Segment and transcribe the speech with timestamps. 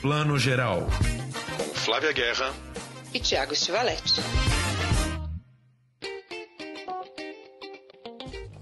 [0.00, 0.86] Plano Geral.
[1.58, 2.54] Com Flávia Guerra
[3.12, 4.22] e Tiago Stivaletti.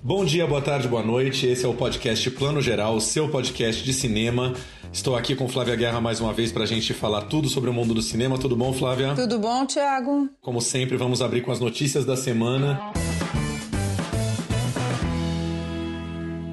[0.03, 1.47] Bom dia, boa tarde, boa noite.
[1.47, 4.53] Esse é o podcast Plano Geral, seu podcast de cinema.
[4.93, 7.73] Estou aqui com Flávia Guerra mais uma vez para a gente falar tudo sobre o
[7.73, 8.37] mundo do cinema.
[8.37, 9.15] Tudo bom, Flávia?
[9.15, 10.29] Tudo bom, Tiago?
[10.41, 12.81] Como sempre, vamos abrir com as notícias da semana.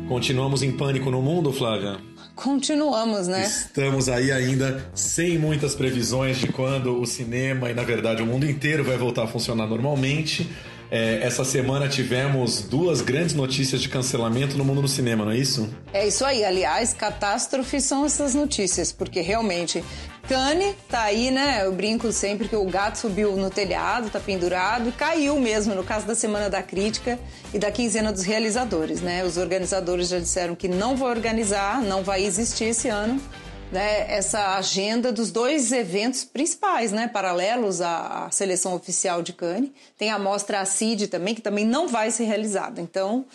[0.08, 1.98] Continuamos em pânico no mundo, Flávia?
[2.36, 3.44] Continuamos, né?
[3.46, 8.46] Estamos aí ainda sem muitas previsões de quando o cinema e, na verdade, o mundo
[8.46, 10.50] inteiro vai voltar a funcionar normalmente.
[10.92, 15.38] É, essa semana tivemos duas grandes notícias de cancelamento no mundo do cinema, não é
[15.38, 15.68] isso?
[15.92, 16.44] É isso aí.
[16.44, 19.84] Aliás, catástrofe são essas notícias, porque realmente
[20.28, 21.66] Cane tá aí, né?
[21.66, 25.84] Eu brinco sempre que o gato subiu no telhado, tá pendurado e caiu mesmo, no
[25.84, 27.20] caso da Semana da Crítica
[27.54, 29.24] e da quinzena dos realizadores, né?
[29.24, 33.22] Os organizadores já disseram que não vão organizar, não vai existir esse ano
[33.72, 39.72] né, essa agenda dos dois eventos principais, né, paralelos à, seleção oficial de Cannes.
[39.98, 42.80] Tem a mostra ACID também, que também não vai ser realizada.
[42.80, 43.26] Então,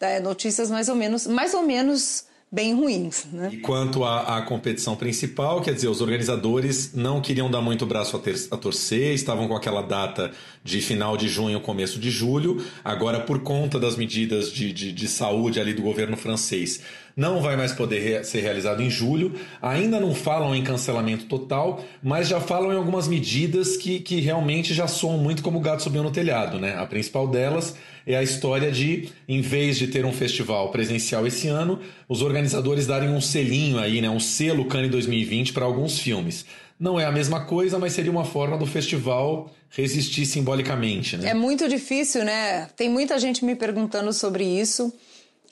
[0.00, 3.24] é, notícias mais ou menos, mais ou menos bem ruins.
[3.32, 3.48] Né?
[3.54, 8.14] E quanto à, à, competição principal, quer dizer, os organizadores não queriam dar muito braço
[8.14, 10.30] a, ter, a, torcer, estavam com aquela data
[10.62, 12.62] de final de junho, começo de julho.
[12.84, 16.82] Agora, por conta das medidas de, de, de saúde ali do governo francês,
[17.16, 19.34] não vai mais poder ser realizado em julho.
[19.60, 24.74] Ainda não falam em cancelamento total, mas já falam em algumas medidas que, que realmente
[24.74, 26.58] já soam muito como o gato subiu no telhado.
[26.58, 26.76] Né?
[26.76, 31.48] A principal delas é a história de, em vez de ter um festival presencial esse
[31.48, 36.44] ano, os organizadores darem um selinho aí, né, um selo Cannes 2020 para alguns filmes.
[36.78, 41.16] Não é a mesma coisa, mas seria uma forma do festival resistir simbolicamente.
[41.16, 41.30] Né?
[41.30, 42.68] É muito difícil, né?
[42.76, 44.92] Tem muita gente me perguntando sobre isso.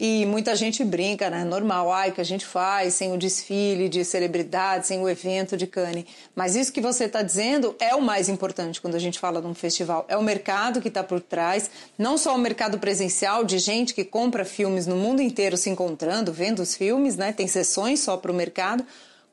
[0.03, 1.45] E muita gente brinca, né?
[1.45, 5.67] Normal, ai, que a gente faz sem o desfile de celebridades, sem o evento de
[5.67, 6.07] Cannes.
[6.35, 9.47] Mas isso que você está dizendo é o mais importante quando a gente fala de
[9.47, 10.07] um festival.
[10.09, 14.03] É o mercado que está por trás, não só o mercado presencial de gente que
[14.03, 17.31] compra filmes no mundo inteiro se encontrando, vendo os filmes, né?
[17.31, 18.87] Tem sessões só para o mercado,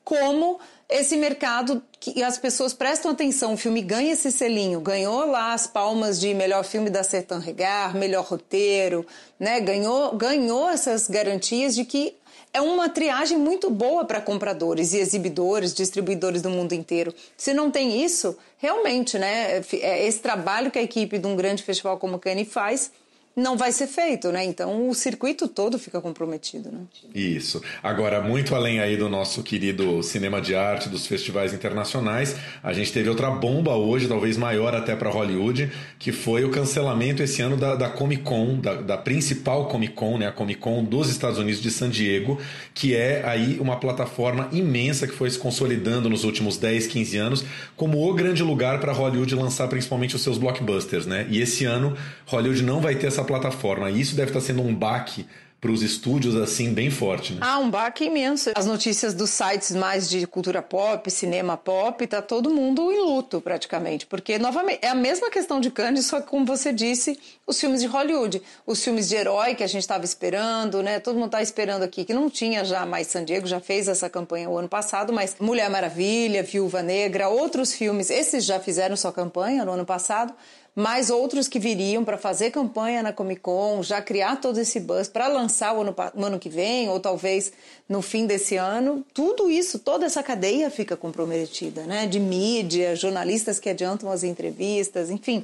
[0.03, 0.59] como
[0.89, 5.67] esse mercado que as pessoas prestam atenção, o filme ganha esse selinho, ganhou lá as
[5.67, 9.05] palmas de melhor filme da Sertan Regar, melhor roteiro,
[9.37, 9.59] né?
[9.59, 12.15] Ganhou, ganhou essas garantias de que
[12.53, 17.13] é uma triagem muito boa para compradores e exibidores, distribuidores do mundo inteiro.
[17.35, 19.61] Se não tem isso, realmente, né?
[19.81, 22.91] É esse trabalho que a equipe de um grande festival como o Cannes faz
[23.37, 24.43] não vai ser feito, né?
[24.43, 26.79] Então o circuito todo fica comprometido, né?
[27.13, 27.61] Isso.
[27.83, 32.91] Agora, muito além aí do nosso querido cinema de arte, dos festivais internacionais, a gente
[32.91, 37.55] teve outra bomba hoje, talvez maior até para Hollywood, que foi o cancelamento esse ano
[37.55, 40.27] da, da Comic Con, da, da, principal Comic Con, né?
[40.27, 42.39] A Comic Con dos Estados Unidos de San Diego,
[42.73, 47.45] que é aí uma plataforma imensa que foi se consolidando nos últimos 10, 15 anos
[47.75, 51.27] como o grande lugar para Hollywood lançar principalmente os seus blockbusters, né?
[51.29, 51.95] E esse ano
[52.25, 53.91] Hollywood não vai ter essa plataforma.
[53.91, 55.27] E isso deve estar sendo um baque
[55.59, 57.39] para os estúdios assim bem forte, né?
[57.41, 58.51] Ah, um baque imenso.
[58.55, 63.41] As notícias dos sites mais de cultura pop, cinema pop, tá todo mundo em luto
[63.41, 67.59] praticamente, porque novamente é a mesma questão de Cannes, só que como você disse, os
[67.59, 70.99] filmes de Hollywood, os filmes de herói que a gente estava esperando, né?
[70.99, 74.07] Todo mundo tá esperando aqui que não tinha já mais San Diego, já fez essa
[74.09, 79.11] campanha o ano passado, mas Mulher Maravilha, Viúva Negra, outros filmes, esses já fizeram sua
[79.11, 80.33] campanha no ano passado
[80.77, 85.07] mais outros que viriam para fazer campanha na Comic Con, já criar todo esse buzz
[85.07, 87.51] para lançar o ano, o ano que vem, ou talvez
[87.89, 89.03] no fim desse ano.
[89.11, 92.05] Tudo isso, toda essa cadeia fica comprometida, né?
[92.05, 95.43] De mídia, jornalistas que adiantam as entrevistas, enfim.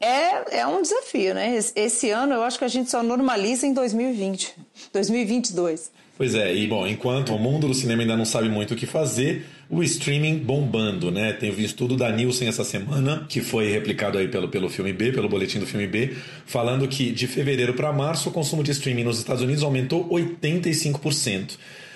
[0.00, 1.56] É, é um desafio, né?
[1.76, 4.56] Esse ano eu acho que a gente só normaliza em 2020,
[4.92, 5.92] 2022.
[6.18, 8.86] Pois é, e bom, enquanto o mundo do cinema ainda não sabe muito o que
[8.86, 11.32] fazer, o streaming bombando, né?
[11.32, 15.12] Tem um estudo da Nielsen essa semana, que foi replicado aí pelo, pelo filme B,
[15.12, 19.04] pelo boletim do filme B, falando que de fevereiro para março o consumo de streaming
[19.04, 21.52] nos Estados Unidos aumentou 85%.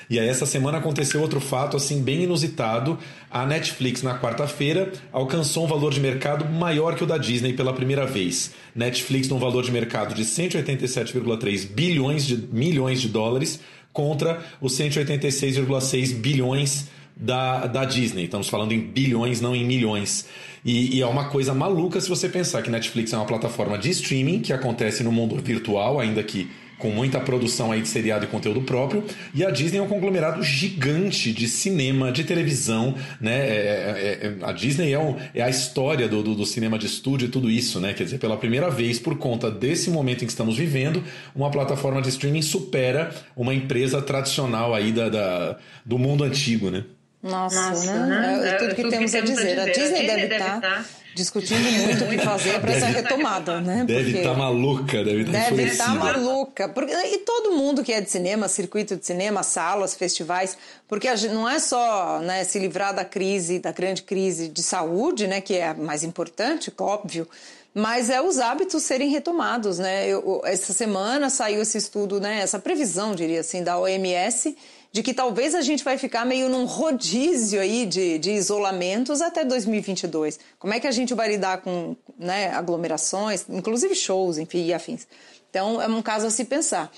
[0.09, 2.99] E aí essa semana aconteceu outro fato assim bem inusitado.
[3.31, 7.75] A Netflix na quarta-feira alcançou um valor de mercado maior que o da Disney pela
[7.75, 8.53] primeira vez.
[8.75, 13.61] Netflix num valor de mercado de 187,3 bilhões de milhões de dólares
[13.93, 18.25] contra os 186,6 bilhões da, da Disney.
[18.25, 20.27] Estamos falando em bilhões, não em milhões.
[20.65, 23.89] E, e, é uma coisa maluca se você pensar que Netflix é uma plataforma de
[23.91, 28.29] streaming que acontece no mundo virtual, ainda que com muita produção aí de seriado e
[28.29, 29.03] conteúdo próprio,
[29.35, 33.35] e a Disney é um conglomerado gigante de cinema, de televisão, né?
[33.35, 36.87] É, é, é, a Disney é, um, é, a história do, do, do, cinema de
[36.87, 37.95] estúdio e tudo isso, né?
[37.95, 41.03] Quer dizer, pela primeira vez, por conta desse momento em que estamos vivendo,
[41.35, 46.85] uma plataforma de streaming supera uma empresa tradicional aí da, da do mundo antigo, né?
[47.27, 48.39] Nossa, Nossa né?
[48.39, 48.49] né?
[48.49, 49.59] É, tudo que, tudo temos, que temos a dizer.
[49.61, 49.71] A dizer.
[49.71, 50.85] A Disney, deve, deve estar tá
[51.17, 53.85] discutindo muito o que fazer para essa retomada, né?
[53.87, 56.69] Deve estar tá maluca, deve estar tá Deve estar tá maluca.
[56.69, 61.33] Porque, e todo mundo que é de cinema, circuito de cinema, salas, festivais, porque gente,
[61.33, 65.55] não é só né, se livrar da crise, da grande crise de saúde, né, que
[65.55, 67.27] é a mais importante, óbvio,
[67.73, 70.09] mas é os hábitos serem retomados, né?
[70.09, 74.55] Eu, essa semana saiu esse estudo, né, essa previsão, diria assim, da OMS,
[74.97, 79.45] de que talvez a gente vai ficar meio num rodízio aí de, de isolamentos até
[79.45, 80.41] 2022.
[80.59, 85.07] Como é que a gente vai lidar com né, aglomerações, inclusive shows, enfim, e afins.
[85.51, 86.91] Então, é um caso a se pensar.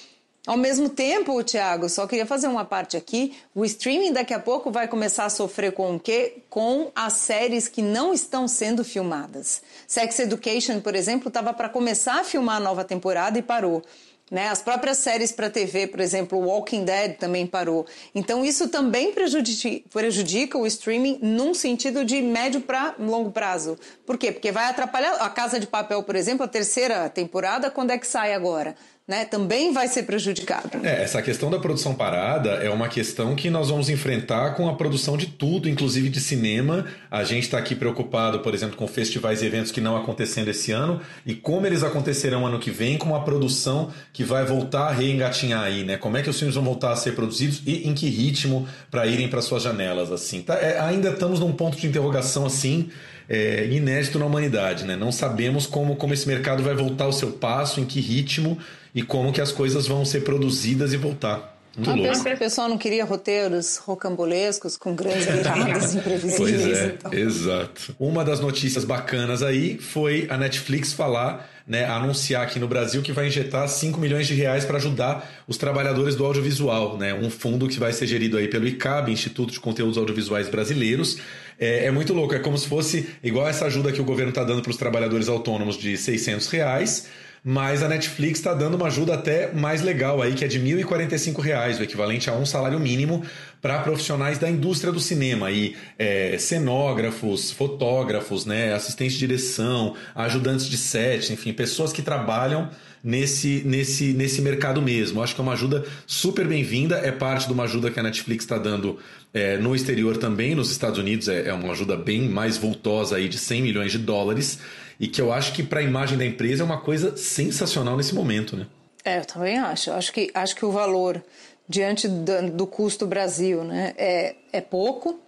[0.47, 3.37] Ao mesmo tempo, Tiago, só queria fazer uma parte aqui.
[3.53, 6.37] O streaming daqui a pouco vai começar a sofrer com o quê?
[6.49, 9.61] Com as séries que não estão sendo filmadas.
[9.89, 13.83] Sex Education, por exemplo, estava para começar a filmar a nova temporada e parou.
[14.31, 14.49] Né?
[14.49, 17.87] As próprias séries para TV, por exemplo, Walking Dead também parou.
[18.15, 23.79] Então, isso também prejudica, prejudica o streaming num sentido de médio para longo prazo.
[24.05, 24.31] Por quê?
[24.31, 25.15] Porque vai atrapalhar.
[25.15, 28.77] A Casa de Papel, por exemplo, a terceira temporada, quando é que sai agora?
[29.09, 30.85] Né, também vai ser prejudicado.
[30.85, 34.75] É, essa questão da produção parada é uma questão que nós vamos enfrentar com a
[34.75, 36.85] produção de tudo, inclusive de cinema.
[37.11, 40.73] A gente está aqui preocupado, por exemplo, com festivais e eventos que não acontecendo esse
[40.73, 44.93] ano e como eles acontecerão ano que vem, com a produção que vai voltar a
[44.93, 45.97] reengatinhar aí, né?
[45.97, 49.07] Como é que os filmes vão voltar a ser produzidos e em que ritmo para
[49.07, 50.43] irem para suas janelas, assim.
[50.43, 52.91] Tá, é, ainda estamos num ponto de interrogação assim
[53.29, 54.97] é, inédito na humanidade, né?
[54.97, 58.59] Não sabemos como, como esse mercado vai voltar ao seu passo, em que ritmo
[58.95, 61.59] e como que as coisas vão ser produzidas e voltar.
[61.79, 62.29] Muito louco.
[62.29, 66.63] O pessoal não queria roteiros rocambolescos com grandes viradas imprevisíveis.
[66.63, 67.13] Pois é, então.
[67.15, 67.95] exato.
[67.99, 73.13] Uma das notícias bacanas aí foi a Netflix falar, né, anunciar aqui no Brasil que
[73.13, 77.15] vai injetar 5 milhões de reais para ajudar os trabalhadores do audiovisual, né?
[77.15, 81.19] Um fundo que vai ser gerido aí pelo ICAB, Instituto de Conteúdos Audiovisuais Brasileiros.
[81.61, 84.43] É, é muito louco, é como se fosse igual essa ajuda que o governo está
[84.43, 87.07] dando para os trabalhadores autônomos de 600 reais
[87.45, 90.83] mas a Netflix está dando uma ajuda até mais legal aí, que é de R$
[90.83, 93.23] 1.045, o equivalente a um salário mínimo
[93.61, 100.69] para profissionais da indústria do cinema, aí, é, cenógrafos, fotógrafos, né, assistentes de direção, ajudantes
[100.69, 102.71] de set, enfim, pessoas que trabalham
[103.03, 105.23] nesse, nesse, nesse mercado mesmo.
[105.23, 108.45] Acho que é uma ajuda super bem-vinda, é parte de uma ajuda que a Netflix
[108.45, 108.99] está dando
[109.33, 113.29] é, no exterior também, nos Estados Unidos é, é uma ajuda bem mais voltosa aí
[113.29, 114.59] de 100 milhões de dólares
[114.99, 118.15] e que eu acho que para a imagem da empresa é uma coisa sensacional nesse
[118.15, 118.67] momento, né?
[119.05, 119.91] É, eu também acho.
[119.93, 121.23] Acho que, acho que o valor
[121.69, 125.19] diante do, do custo Brasil né, é, é pouco,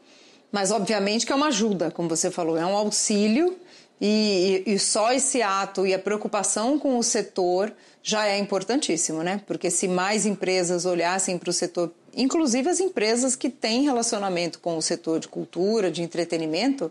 [0.50, 3.56] mas obviamente que é uma ajuda, como você falou, é um auxílio
[4.00, 9.22] e, e, e só esse ato e a preocupação com o setor já é importantíssimo,
[9.22, 9.42] né?
[9.46, 14.76] Porque se mais empresas olhassem para o setor, inclusive as empresas que têm relacionamento com
[14.76, 16.90] o setor de cultura, de entretenimento,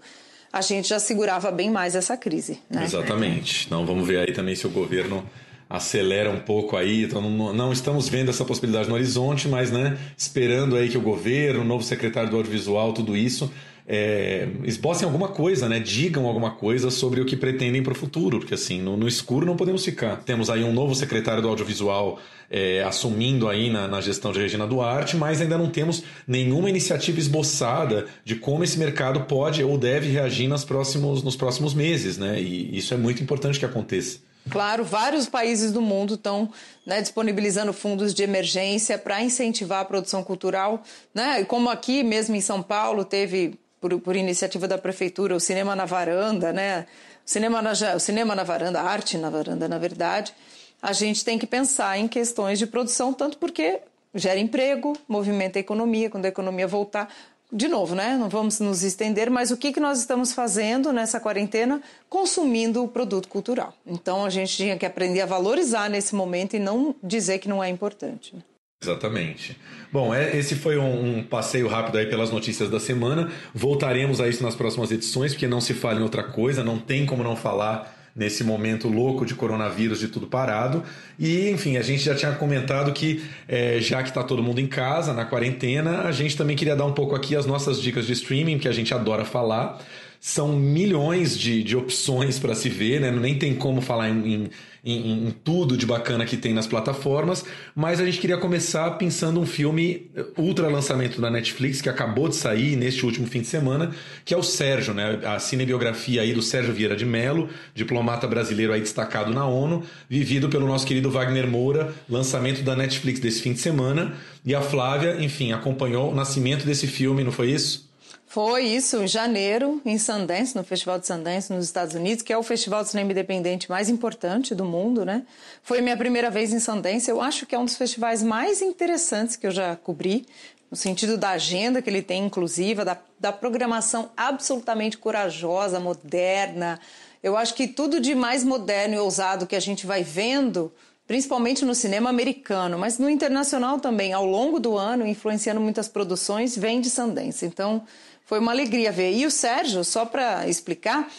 [0.51, 2.59] a gente já segurava bem mais essa crise.
[2.69, 2.83] Né?
[2.83, 3.65] Exatamente.
[3.65, 5.23] Então vamos ver aí também se o governo
[5.69, 7.03] acelera um pouco aí.
[7.03, 11.01] Então não, não, estamos vendo essa possibilidade no horizonte, mas né, esperando aí que o
[11.01, 13.51] governo, o novo secretário do audiovisual, tudo isso
[13.91, 15.79] é, esbocem alguma coisa, né?
[15.79, 19.47] Digam alguma coisa sobre o que pretendem para o futuro, porque assim, no, no, escuro
[19.47, 20.17] não podemos ficar.
[20.17, 22.19] Temos aí um novo secretário do audiovisual
[22.51, 27.19] é, assumindo aí na, na, gestão de Regina Duarte, mas ainda não temos nenhuma iniciativa
[27.19, 32.39] esboçada de como esse mercado pode ou deve reagir nos próximos, nos próximos meses, né?
[32.39, 34.19] E isso é muito importante que aconteça.
[34.51, 36.51] Claro, vários países do mundo estão
[36.85, 41.43] né, disponibilizando fundos de emergência para incentivar a produção cultural, né?
[41.43, 45.85] Como aqui mesmo em São Paulo teve por, por iniciativa da prefeitura, o Cinema na
[45.85, 46.85] Varanda, né?
[47.25, 50.33] O cinema na, o cinema na varanda, arte na varanda, na verdade,
[50.81, 53.81] a gente tem que pensar em questões de produção, tanto porque
[54.15, 57.13] gera emprego, movimenta a economia, quando a economia voltar.
[57.51, 58.15] De novo, né?
[58.15, 61.81] Não vamos nos estender, mas o que, que nós estamos fazendo nessa quarentena?
[62.07, 63.73] Consumindo o produto cultural.
[63.85, 67.63] Então a gente tinha que aprender a valorizar nesse momento e não dizer que não
[67.63, 68.35] é importante.
[68.81, 69.57] Exatamente.
[69.91, 73.29] Bom, é, esse foi um, um, passeio rápido aí pelas notícias da semana.
[73.53, 77.05] Voltaremos a isso nas próximas edições, porque não se fala em outra coisa, não tem
[77.05, 80.83] como não falar nesse momento louco de coronavírus, de tudo parado.
[81.17, 84.67] E, enfim, a gente já tinha comentado que, é, já que está todo mundo em
[84.67, 88.13] casa, na quarentena, a gente também queria dar um pouco aqui as nossas dicas de
[88.13, 89.79] streaming, que a gente adora falar
[90.19, 93.09] são milhões de, de opções para se ver, né?
[93.09, 94.49] Nem tem como falar em,
[94.83, 99.39] em, em, tudo de bacana que tem nas plataformas, mas a gente queria começar pensando
[99.39, 103.91] um filme ultra lançamento da Netflix que acabou de sair neste último fim de semana,
[104.25, 105.21] que é o Sérgio, né?
[105.23, 110.49] A cinebiografia aí do Sérgio Vieira de Mello, diplomata brasileiro aí destacado na ONU, vivido
[110.49, 114.13] pelo nosso querido Wagner Moura, lançamento da Netflix desse fim de semana.
[114.45, 117.88] E a Flávia, enfim, acompanhou o nascimento desse filme, não foi isso?
[118.29, 122.37] Foi isso, em janeiro, em Sundance, no Festival de Sundance, nos Estados Unidos, que é
[122.37, 125.23] o festival de cinema independente mais importante do mundo, né?
[125.63, 127.09] Foi minha primeira vez em Sundance.
[127.09, 130.27] Eu acho que é um dos festivais mais interessantes que eu já cobri,
[130.69, 136.79] no sentido da agenda que ele tem inclusiva, da, da programação absolutamente corajosa, moderna.
[137.23, 140.71] Eu acho que tudo de mais moderno e ousado que a gente vai vendo
[141.07, 146.55] principalmente no cinema americano, mas no internacional também, ao longo do ano, influenciando muitas produções,
[146.55, 147.47] vem de Sundance.
[147.47, 147.81] Então,
[148.29, 149.11] foi uma alegria ver.
[149.11, 151.11] E o Sérgio, só para explicar,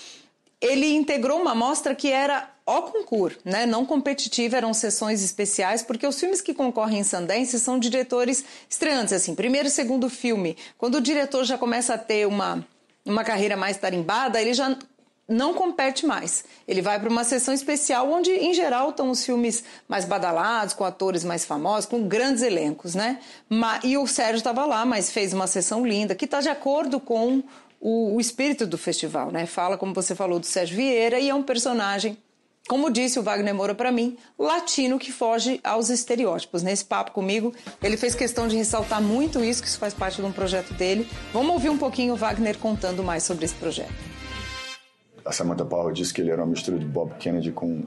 [0.60, 3.66] ele integrou uma mostra que era ao concurso, né?
[3.66, 9.12] não competitiva, eram sessões especiais, porque os filmes que concorrem em Sundance são diretores estreantes,
[9.12, 10.56] assim, primeiro e segundo filme.
[10.78, 12.64] Quando o diretor já começa a ter uma,
[13.04, 14.78] uma carreira mais tarimbada, ele já
[15.30, 16.44] não compete mais.
[16.66, 20.84] Ele vai para uma sessão especial onde, em geral, estão os filmes mais badalados, com
[20.84, 23.20] atores mais famosos, com grandes elencos, né?
[23.84, 27.42] E o Sérgio estava lá, mas fez uma sessão linda, que está de acordo com
[27.80, 29.46] o, o, espírito do festival, né?
[29.46, 32.18] Fala, como você falou, do Sérgio Vieira e é um personagem,
[32.68, 36.62] como disse o Wagner Moura para mim, latino que foge aos estereótipos.
[36.62, 40.26] Nesse papo comigo, ele fez questão de ressaltar muito isso, que isso faz parte de
[40.26, 41.08] um projeto dele.
[41.32, 44.19] Vamos ouvir um pouquinho o Wagner contando mais sobre esse projeto
[45.30, 47.84] a Samantha Power disse que ele era uma mistura de Bob Kennedy com,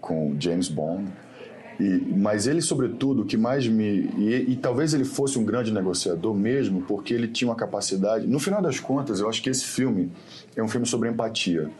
[0.00, 1.12] com James Bond.
[1.80, 4.08] E, mas ele, sobretudo, o que mais me.
[4.16, 8.26] E, e, talvez ele fosse um grande negociador mesmo, porque ele tinha uma capacidade.
[8.26, 10.10] No final das contas, eu acho que esse filme
[10.56, 11.70] é um filme sobre empatia,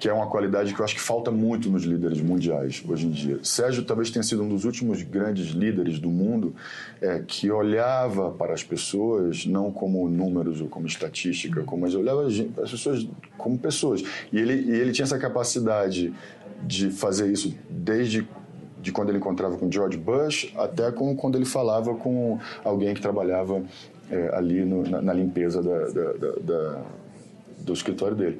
[0.00, 3.10] que é uma qualidade que eu acho que falta muito nos líderes mundiais hoje em
[3.10, 3.38] dia.
[3.42, 6.52] Sérgio talvez tenha sido um dos últimos grandes líderes do mundo
[7.00, 12.26] é, que olhava para as pessoas não como números ou como estatística, como, mas olhava
[12.26, 14.02] as pessoas como pessoas.
[14.32, 16.12] E ele, e ele tinha essa capacidade
[16.64, 18.26] de fazer isso desde
[18.80, 23.00] de quando ele encontrava com George Bush até com quando ele falava com alguém que
[23.00, 23.62] trabalhava
[24.10, 26.82] é, ali no, na, na, limpeza da, da, da, da,
[27.58, 28.38] do escritório dele.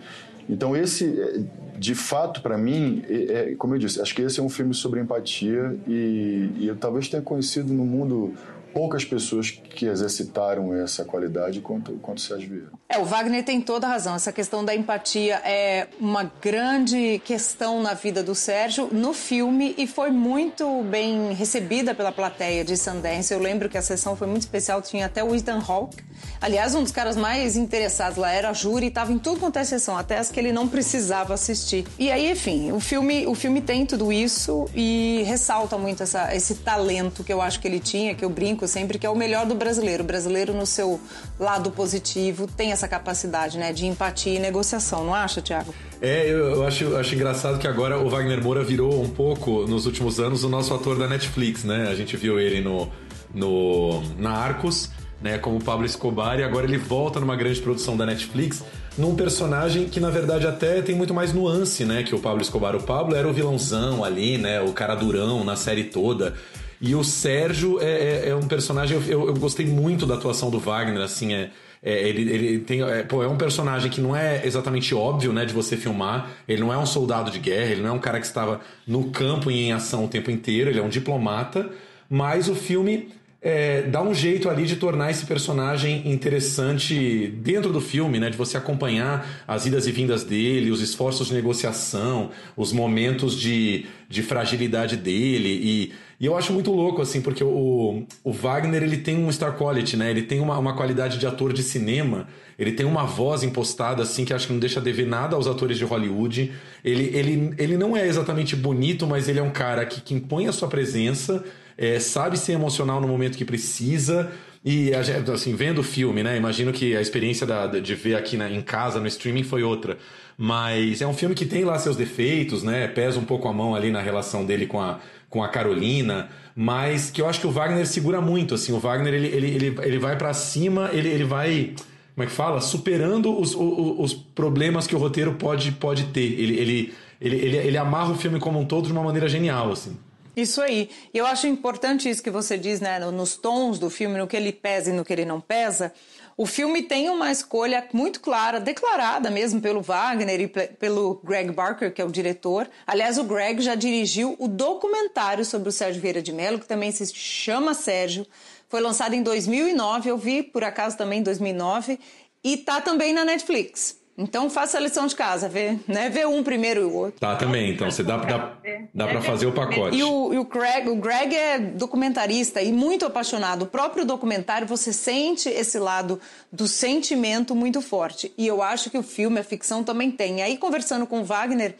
[0.49, 1.40] Então esse, é,
[1.78, 4.75] de fato, para mim, é, é, como eu disse, acho que esse é um filme
[4.75, 8.35] sobre empatia e, e eu talvez tenha conhecido no mundo
[8.76, 12.73] poucas pessoas que exercitaram essa qualidade quanto, quanto Sérgio Vieira.
[12.87, 14.14] É, o Wagner tem toda a razão.
[14.14, 19.87] Essa questão da empatia é uma grande questão na vida do Sérgio no filme e
[19.87, 23.33] foi muito bem recebida pela plateia de Sundance.
[23.33, 25.97] Eu lembro que a sessão foi muito especial, tinha até o Ethan Hawke.
[26.38, 29.64] Aliás, um dos caras mais interessados lá era a júri, estava em tudo quanto é
[29.64, 31.87] sessão, até as que ele não precisava assistir.
[31.99, 36.56] E aí, enfim, o filme, o filme tem tudo isso e ressalta muito essa, esse
[36.56, 39.46] talento que eu acho que ele tinha, que eu brinco sempre que é o melhor
[39.46, 40.02] do brasileiro.
[40.02, 41.00] O brasileiro, no seu
[41.38, 45.75] lado positivo, tem essa capacidade né, de empatia e negociação, não acha, Tiago?
[46.00, 50.20] É, eu, acho, acho engraçado que agora o Wagner Moura virou um pouco, nos últimos
[50.20, 51.88] anos, o nosso ator da Netflix, né?
[51.90, 52.88] A gente viu ele no,
[53.35, 58.04] no na Arcos, né, como Pablo Escobar, e agora ele volta numa grande produção da
[58.04, 58.62] Netflix,
[58.99, 62.76] num personagem que na verdade até tem muito mais nuance, né, que o Pablo Escobar.
[62.76, 66.35] O Pablo era o vilãozão ali, né, o cara durão na série toda.
[66.80, 69.00] E o Sérgio é, é, é um personagem.
[69.09, 71.50] Eu, eu, gostei muito da atuação do Wagner, assim, é.
[71.83, 75.45] É, ele, ele tem, é, pô, é um personagem que não é exatamente óbvio, né,
[75.45, 76.30] de você filmar.
[76.49, 79.11] Ele não é um soldado de guerra, ele não é um cara que estava no
[79.11, 81.71] campo e em ação o tempo inteiro, ele é um diplomata.
[82.09, 87.81] Mas o filme é, dá um jeito ali de tornar esse personagem interessante dentro do
[87.81, 88.31] filme, né?
[88.31, 93.87] De você acompanhar as idas e vindas dele, os esforços de negociação, os momentos de,
[94.09, 95.61] de fragilidade dele.
[95.62, 99.57] E, e eu acho muito louco, assim, porque o, o Wagner ele tem um star
[99.57, 100.11] quality, né?
[100.11, 102.26] Ele tem uma, uma qualidade de ator de cinema.
[102.59, 105.76] Ele tem uma voz impostada, assim, que acho que não deixa dever nada aos atores
[105.76, 106.52] de Hollywood.
[106.83, 110.47] Ele, ele, ele não é exatamente bonito, mas ele é um cara que, que impõe
[110.47, 111.45] a sua presença
[111.76, 114.30] é, sabe ser emocional no momento que precisa.
[114.64, 116.37] E, assim, vendo o filme, né?
[116.37, 119.97] Imagino que a experiência da, de ver aqui na, em casa, no streaming, foi outra.
[120.37, 122.88] Mas é um filme que tem lá seus defeitos, né?
[122.88, 124.99] Pesa um pouco a mão ali na relação dele com a,
[125.30, 126.28] com a Carolina.
[126.54, 128.73] Mas que eu acho que o Wagner segura muito, assim.
[128.73, 131.75] O Wagner, ele, ele, ele, ele vai para cima, ele, ele vai
[132.16, 132.62] como é que fala?
[132.62, 136.23] Superando os, os, os, problemas que o roteiro pode, pode ter.
[136.23, 139.71] Ele, ele, ele, ele, ele amarra o filme como um todo de uma maneira genial,
[139.71, 139.99] assim.
[140.37, 140.90] Isso aí.
[141.14, 144.37] E eu acho importante isso que você diz, né, nos tons do filme, no que
[144.37, 145.95] ele pesa e no que ele não pesa.
[146.37, 151.90] O filme tem uma escolha muito clara, declarada mesmo pelo Wagner e pelo Greg Barker,
[151.90, 152.69] que é o diretor.
[152.87, 156.93] Aliás, o Greg já dirigiu o documentário sobre o Sérgio Vieira de Mello, que também
[156.93, 158.26] se chama Sérgio.
[158.69, 161.99] Foi lançado em 2009, eu vi por acaso também em 2009,
[162.45, 163.97] e tá também na Netflix.
[164.18, 166.08] Então faça a lição de casa, vê, né?
[166.08, 167.20] Vê um primeiro e o outro.
[167.20, 167.73] Tá, também.
[167.73, 168.56] Então você dá, dá,
[168.94, 169.96] dá para fazer o pacote.
[169.96, 173.62] E o, e o Greg, o Greg é documentarista e muito apaixonado.
[173.62, 176.18] O próprio documentário, você sente esse lado
[176.50, 178.32] do sentimento muito forte.
[178.38, 180.38] E eu acho que o filme, a ficção também tem.
[180.38, 181.75] E aí, conversando com o Wagner,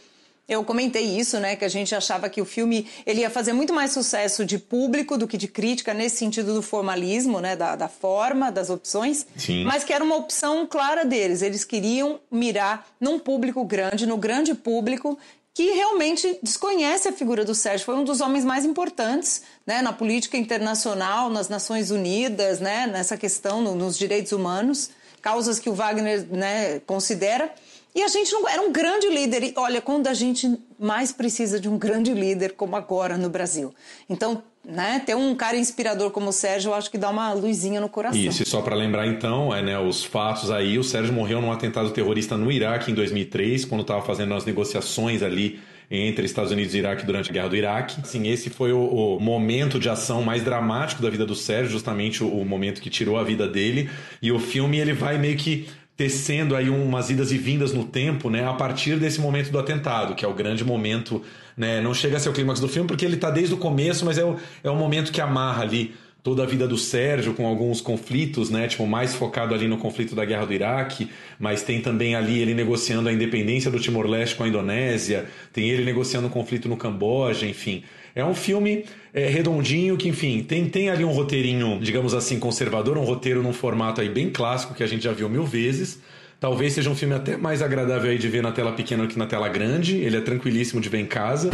[0.49, 3.75] eu comentei isso, né, que a gente achava que o filme ele ia fazer muito
[3.75, 7.89] mais sucesso de público do que de crítica nesse sentido do formalismo, né, da, da
[7.89, 9.65] forma, das opções, Sim.
[9.65, 11.43] mas que era uma opção clara deles.
[11.43, 15.19] Eles queriam mirar num público grande, no grande público
[15.53, 17.87] que realmente desconhece a figura do Sérgio.
[17.87, 23.17] Foi um dos homens mais importantes né, na política internacional, nas Nações Unidas, né, nessa
[23.17, 24.91] questão no, nos direitos humanos,
[25.23, 27.53] causas que o Wagner né, considera.
[27.97, 29.43] E a gente não era um grande líder.
[29.43, 33.75] E olha, quando a gente mais precisa de um grande líder, como agora no Brasil.
[34.07, 37.81] Então, né, ter um cara inspirador como o Sérgio, eu acho que dá uma luzinha
[37.81, 38.21] no coração.
[38.21, 41.51] Isso, e só para lembrar então, é, né, os fatos aí, o Sérgio morreu num
[41.51, 45.59] atentado terrorista no Iraque em 2003, quando estava fazendo as negociações ali
[45.91, 48.07] entre Estados Unidos e Iraque durante a Guerra do Iraque.
[48.07, 52.23] Sim, esse foi o, o, momento de ação mais dramático da vida do Sérgio, justamente
[52.23, 53.89] o, o momento que tirou a vida dele.
[54.21, 58.29] E o filme ele vai meio que tecendo aí umas idas e vindas no tempo,
[58.29, 61.23] né, a partir desse momento do atentado, que é o grande momento,
[61.57, 64.05] né, não chega a ser o clímax do filme porque ele está desde o começo,
[64.05, 67.47] mas é o, é o momento que amarra ali toda a vida do Sérgio com
[67.47, 71.81] alguns conflitos, né, tipo mais focado ali no conflito da guerra do Iraque, mas tem
[71.81, 76.31] também ali ele negociando a independência do Timor-Leste com a Indonésia, tem ele negociando o
[76.31, 77.85] conflito no Camboja, enfim.
[78.17, 82.97] É um filme é, redondinho que, enfim, tem, tem ali um roteirinho, digamos assim, conservador,
[82.97, 85.99] um roteiro num formato aí bem clássico que a gente já viu mil vezes.
[86.41, 89.19] Talvez seja um filme até mais agradável aí de ver na tela pequena do que
[89.19, 89.99] na tela grande.
[89.99, 91.51] Ele é tranquilíssimo de ver em casa.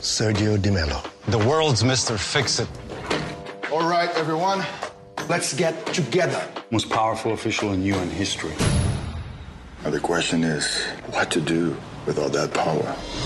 [0.00, 1.00] Sergio Di Mello.
[1.30, 2.18] The world's Mr.
[2.18, 2.68] Fix-It.
[3.70, 4.66] All right, everyone.
[5.28, 6.42] Let's get together.
[6.72, 8.54] Most powerful official in UN history.
[9.84, 10.66] Now the question is,
[11.12, 11.76] what to do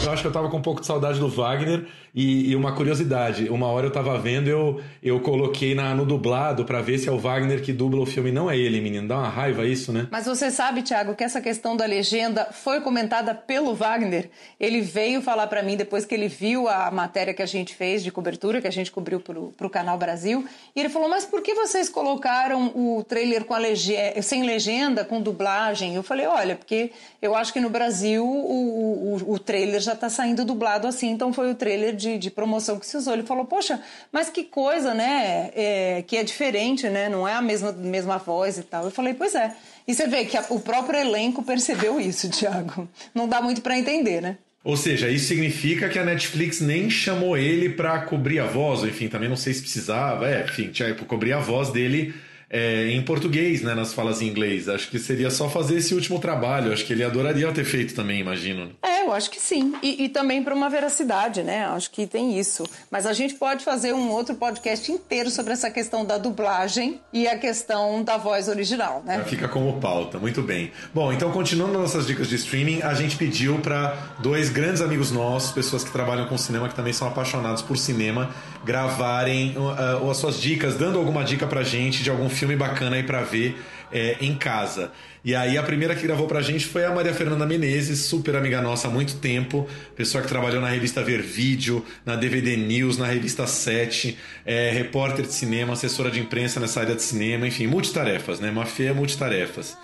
[0.05, 2.75] Eu acho que eu tava com um pouco de saudade do Wagner e, e uma
[2.75, 3.49] curiosidade.
[3.49, 7.13] Uma hora eu tava vendo, eu, eu coloquei na, no dublado para ver se é
[7.13, 8.31] o Wagner que dubla o filme.
[8.31, 9.09] Não é ele, menino.
[9.09, 10.09] Dá uma raiva isso, né?
[10.11, 14.29] Mas você sabe, Thiago, que essa questão da legenda foi comentada pelo Wagner.
[14.61, 18.03] Ele veio falar para mim depois que ele viu a matéria que a gente fez
[18.05, 20.47] de cobertura, que a gente cobriu pro, pro Canal Brasil.
[20.77, 25.05] E ele falou, mas por que vocês colocaram o trailer com a legenda, sem legenda,
[25.05, 25.95] com dublagem?
[25.95, 26.91] Eu falei, olha, porque
[27.23, 31.33] eu acho que no Brasil o, o, o trailer já tá saindo dublado assim, então
[31.33, 33.13] foi o trailer de, de promoção que se usou.
[33.15, 35.51] Ele falou, poxa, mas que coisa, né?
[35.55, 37.09] É, que é diferente, né?
[37.09, 38.85] Não é a mesma, mesma voz e tal.
[38.85, 39.55] Eu falei, pois é.
[39.87, 42.89] E você vê que a, o próprio elenco percebeu isso, Thiago.
[43.15, 44.37] Não dá muito para entender, né?
[44.65, 49.09] Ou seja, isso significa que a Netflix nem chamou ele para cobrir a voz, enfim,
[49.09, 52.15] também não sei se precisava, é, enfim, tipo, cobrir a voz dele
[52.53, 54.69] é, em português, né, nas falas em inglês.
[54.69, 56.71] Acho que seria só fazer esse último trabalho.
[56.71, 58.71] Acho que ele adoraria ter feito também, imagino.
[58.83, 59.75] É, eu acho que sim.
[59.83, 61.65] E, e também para uma veracidade, né?
[61.65, 62.65] Acho que tem isso.
[62.91, 67.27] Mas a gente pode fazer um outro podcast inteiro sobre essa questão da dublagem e
[67.27, 69.25] a questão da voz original, né?
[69.27, 70.71] Fica como pauta, muito bem.
[70.93, 75.53] Bom, então continuando nossas dicas de streaming, a gente pediu para dois grandes amigos nossos,
[75.53, 78.31] pessoas que trabalham com cinema, que também são apaixonados por cinema,
[78.63, 83.03] gravarem uh, as suas dicas, dando alguma dica pra gente de algum filme bacana aí
[83.03, 83.57] pra ver
[83.93, 84.91] é, em casa.
[85.25, 88.61] E aí a primeira que gravou pra gente foi a Maria Fernanda Menezes, super amiga
[88.61, 93.07] nossa há muito tempo, pessoa que trabalhou na revista Ver Vídeo, na DVD News, na
[93.07, 98.41] revista 7, é, repórter de cinema, assessora de imprensa nessa área de cinema, enfim, multitarefas,
[98.41, 98.51] né?
[98.51, 99.77] Uma feia multitarefas.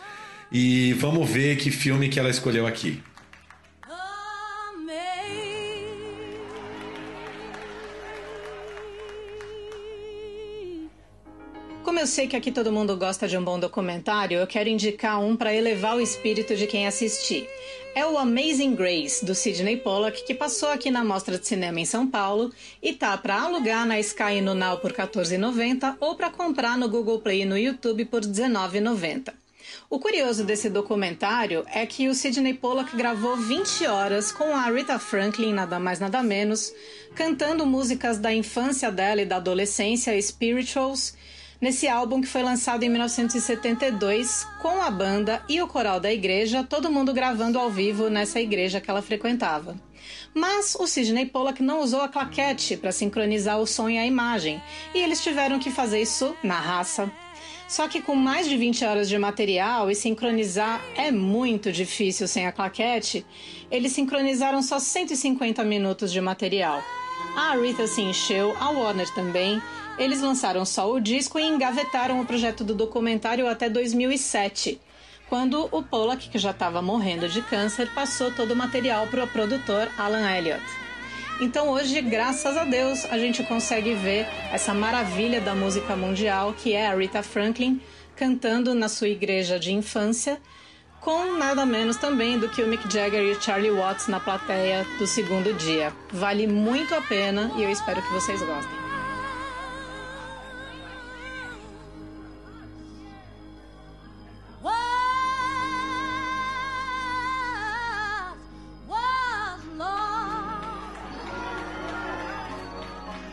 [0.50, 3.00] E vamos ver que filme que ela escolheu aqui.
[11.98, 15.20] Como eu sei que aqui todo mundo gosta de um bom documentário, eu quero indicar
[15.20, 17.50] um para elevar o espírito de quem assistir.
[17.92, 21.84] É o Amazing Grace, do Sidney Pollack, que passou aqui na Mostra de Cinema em
[21.84, 26.30] São Paulo e tá para alugar na Sky e no Now por R$14,90 ou para
[26.30, 29.32] comprar no Google Play e no YouTube por R$19,90.
[29.90, 35.00] O curioso desse documentário é que o Sidney Pollack gravou 20 horas com a Rita
[35.00, 36.72] Franklin, nada mais nada menos,
[37.16, 41.14] cantando músicas da infância dela e da adolescência, spirituals,
[41.60, 46.64] nesse álbum que foi lançado em 1972 com a banda e o coral da igreja,
[46.64, 49.76] todo mundo gravando ao vivo nessa igreja que ela frequentava.
[50.34, 54.62] Mas o Sidney Pollack não usou a claquete para sincronizar o som e a imagem,
[54.94, 57.10] e eles tiveram que fazer isso na raça.
[57.68, 62.46] Só que com mais de 20 horas de material e sincronizar é muito difícil sem
[62.46, 63.26] a claquete,
[63.70, 66.82] eles sincronizaram só 150 minutos de material.
[67.36, 69.60] A Rita se encheu, a Warner também.
[69.98, 74.80] Eles lançaram só o disco e engavetaram o projeto do documentário até 2007.
[75.28, 79.28] quando o Pollack, que já estava morrendo de câncer, passou todo o material para o
[79.28, 80.64] produtor Alan Elliott.
[81.38, 86.72] Então hoje, graças a Deus, a gente consegue ver essa maravilha da música mundial, que
[86.72, 87.78] é a Rita Franklin
[88.16, 90.40] cantando na sua igreja de infância,
[91.00, 94.84] com nada menos também do que o Mick Jagger e o Charlie Watts na plateia
[94.98, 95.92] do segundo dia.
[96.10, 98.87] Vale muito a pena e eu espero que vocês gostem.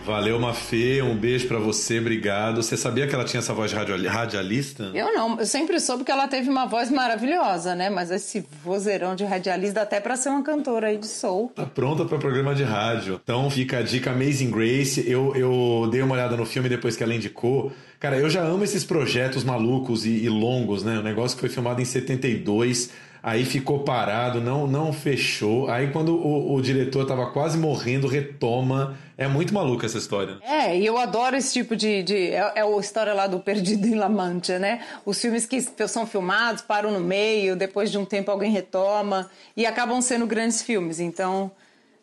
[0.05, 1.01] Valeu, Mafê.
[1.01, 2.61] Um beijo para você, obrigado.
[2.61, 4.91] Você sabia que ela tinha essa voz radialista?
[4.93, 7.89] Eu não, eu sempre soube que ela teve uma voz maravilhosa, né?
[7.89, 11.51] Mas esse vozeirão de radialista até para ser uma cantora aí de soul.
[11.55, 13.19] Tá pronta para programa de rádio.
[13.23, 15.03] Então fica a dica Amazing Grace.
[15.09, 17.71] Eu, eu dei uma olhada no filme depois que ela indicou.
[17.99, 20.99] Cara, eu já amo esses projetos malucos e, e longos, né?
[20.99, 22.91] O negócio que foi filmado em 72
[23.25, 25.67] aí ficou parado, não não fechou.
[25.67, 28.95] Aí quando o, o diretor tava quase morrendo, retoma.
[29.17, 30.37] É muito maluca essa história.
[30.41, 32.03] É, e eu adoro esse tipo de.
[32.03, 34.81] de é, é a história lá do Perdido em La Mancha, né?
[35.05, 39.65] Os filmes que são filmados, param no meio, depois de um tempo alguém retoma, e
[39.65, 40.99] acabam sendo grandes filmes.
[40.99, 41.49] Então,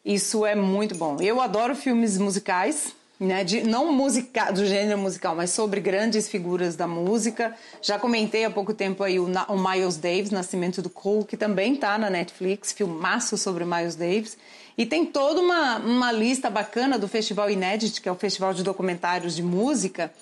[0.04, 1.18] isso é muito bom.
[1.20, 6.74] Eu adoro filmes musicais né, de, não musica, do gênero musical, mas sobre grandes figuras
[6.74, 7.54] da música.
[7.80, 11.74] Já comentei há pouco tempo aí o, o Miles Davis, Nascimento do Cool, que também
[11.74, 14.37] está na Netflix, filmaço sobre Miles Davis.
[14.76, 18.64] E tem toda uma, uma lista bacana do Festival Inédit, que é o festival de
[18.64, 20.12] documentários de música,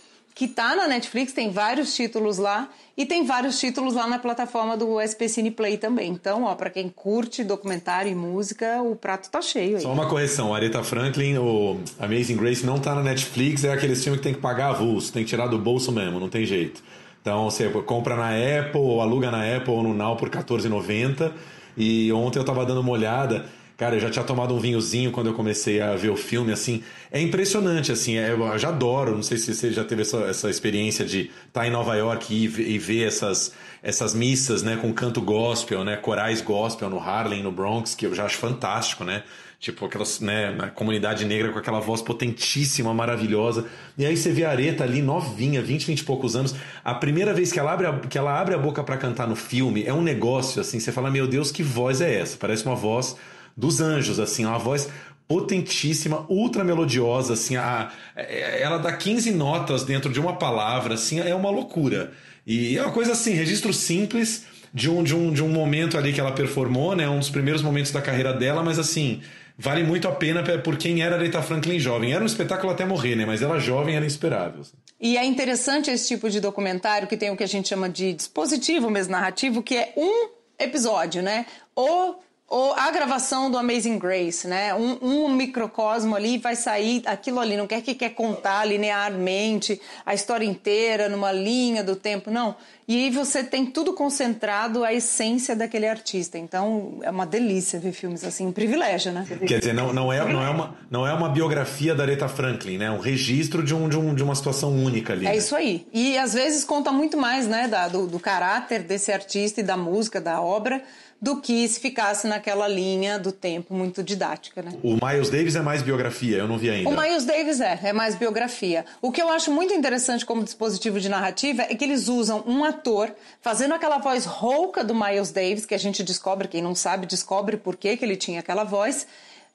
[0.41, 4.75] que tá na Netflix, tem vários títulos lá e tem vários títulos lá na plataforma
[4.75, 6.11] do SP Cine Play também.
[6.11, 9.83] Então, ó, para quem curte documentário e música, o prato tá cheio aí.
[9.83, 14.17] Só uma correção, Aretha Franklin, o Amazing Grace não tá na Netflix, é aquele filme
[14.17, 16.83] que tem que pagar avulso, tem que tirar do bolso mesmo, não tem jeito.
[17.21, 21.33] Então, você compra na Apple, ou aluga na Apple ou no Now por R$14,90.
[21.77, 23.45] E ontem eu tava dando uma olhada,
[23.81, 26.83] Cara, eu já tinha tomado um vinhozinho quando eu comecei a ver o filme, assim.
[27.11, 28.19] É impressionante, assim.
[28.19, 29.15] É, eu já adoro.
[29.15, 32.31] Não sei se você já teve essa, essa experiência de estar tá em Nova York
[32.31, 37.43] e, e, ver essas, essas missas, né, com canto gospel, né, corais gospel no Harlem,
[37.43, 39.23] no Bronx, que eu já acho fantástico, né?
[39.59, 43.65] Tipo, aquelas, né, a comunidade negra com aquela voz potentíssima, maravilhosa.
[43.97, 46.55] E aí você vê a Areta ali, novinha, 20, 20 e poucos anos.
[46.85, 49.37] A primeira vez que ela abre a, que ela abre a boca para cantar no
[49.37, 50.79] filme é um negócio, assim.
[50.79, 52.37] Você fala, meu Deus, que voz é essa?
[52.37, 53.17] Parece uma voz
[53.57, 54.89] dos anjos, assim, uma voz
[55.31, 61.21] potentíssima, ultra melodiosa, assim, a, é, ela dá 15 notas dentro de uma palavra, assim,
[61.21, 62.13] é uma loucura.
[62.45, 66.13] E é uma coisa assim, registro simples de um, de um, de um momento ali
[66.13, 69.23] que ela performou, né, um dos primeiros momentos da carreira dela, mas assim,
[69.57, 72.13] vale muito a pena por quem era Aretha Franklin jovem.
[72.13, 74.63] Era um espetáculo até morrer, né, mas ela jovem era inspirável.
[74.63, 74.73] Assim.
[75.01, 78.13] E é interessante esse tipo de documentário que tem o que a gente chama de
[78.13, 81.47] dispositivo mesmo narrativo, que é um episódio, né?
[81.75, 84.75] Ou ou a gravação do Amazing Grace, né?
[84.75, 90.15] Um, um, microcosmo ali vai sair aquilo ali, não quer que quer contar linearmente a
[90.15, 92.57] história inteira numa linha do tempo, não.
[92.89, 96.39] E aí você tem tudo concentrado a essência daquele artista.
[96.39, 99.25] Então é uma delícia ver filmes assim, um privilégio, né?
[99.47, 102.79] Quer dizer, não, não, é, não, é, uma, não é uma biografia da Aretha Franklin,
[102.79, 102.87] né?
[102.87, 105.25] É um registro de, um, de, um, de uma situação única ali.
[105.25, 105.37] É né?
[105.37, 105.87] isso aí.
[105.93, 109.77] E às vezes conta muito mais, né, da, do, do caráter desse artista e da
[109.77, 110.83] música, da obra
[111.21, 114.73] do que se ficasse naquela linha do tempo muito didática, né?
[114.83, 116.89] O Miles Davis é mais biografia, eu não vi ainda.
[116.89, 118.87] O Miles Davis é, é mais biografia.
[119.03, 122.65] O que eu acho muito interessante como dispositivo de narrativa é que eles usam um
[122.65, 127.07] ator fazendo aquela voz rouca do Miles Davis, que a gente descobre, quem não sabe,
[127.07, 129.07] descobre por que, que ele tinha aquela voz,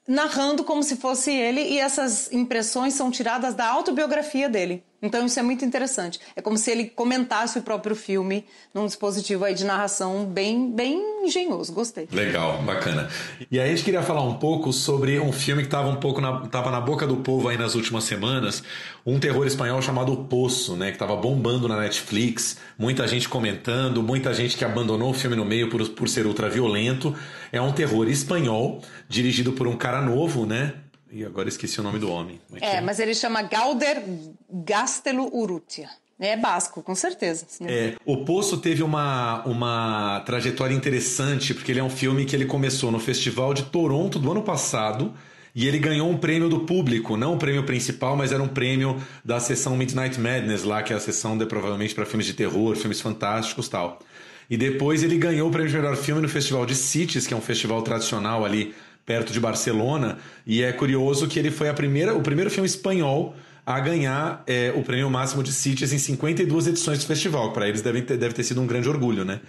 [0.06, 4.84] narrando como se fosse ele, e essas impressões são tiradas da autobiografia dele.
[5.02, 6.18] Então isso é muito interessante.
[6.34, 11.24] É como se ele comentasse o próprio filme num dispositivo aí de narração bem, bem
[11.24, 11.72] engenhoso.
[11.72, 12.08] Gostei.
[12.12, 13.08] Legal, bacana.
[13.50, 16.20] E aí a gente queria falar um pouco sobre um filme que estava um pouco
[16.20, 18.62] na, tava na boca do povo aí nas últimas semanas,
[19.04, 24.02] um terror espanhol chamado O Poço, né, que estava bombando na Netflix, muita gente comentando,
[24.02, 27.14] muita gente que abandonou o filme no meio por, por ser ultraviolento.
[27.52, 30.74] É um terror espanhol, dirigido por um cara novo, né?
[31.10, 32.40] E agora esqueci o nome do homem.
[32.60, 34.02] É, é, mas ele chama Galder
[34.50, 35.88] Gastelo Urrutia.
[36.18, 37.46] É basco, com certeza.
[37.66, 42.46] É, o Poço teve uma, uma trajetória interessante, porque ele é um filme que ele
[42.46, 45.12] começou no Festival de Toronto do ano passado,
[45.54, 49.00] e ele ganhou um prêmio do público, não o prêmio principal, mas era um prêmio
[49.24, 52.76] da sessão Midnight Madness lá, que é a sessão de, provavelmente para filmes de terror,
[52.76, 53.98] filmes fantásticos tal.
[54.48, 57.36] E depois ele ganhou o prêmio de melhor filme no Festival de Cities, que é
[57.36, 58.74] um festival tradicional ali
[59.06, 63.36] perto de Barcelona, e é curioso que ele foi a primeira, o primeiro filme espanhol
[63.64, 67.52] a ganhar é, o prêmio máximo de Cities em 52 edições do festival.
[67.52, 69.40] Para eles deve ter, deve ter sido um grande orgulho, né?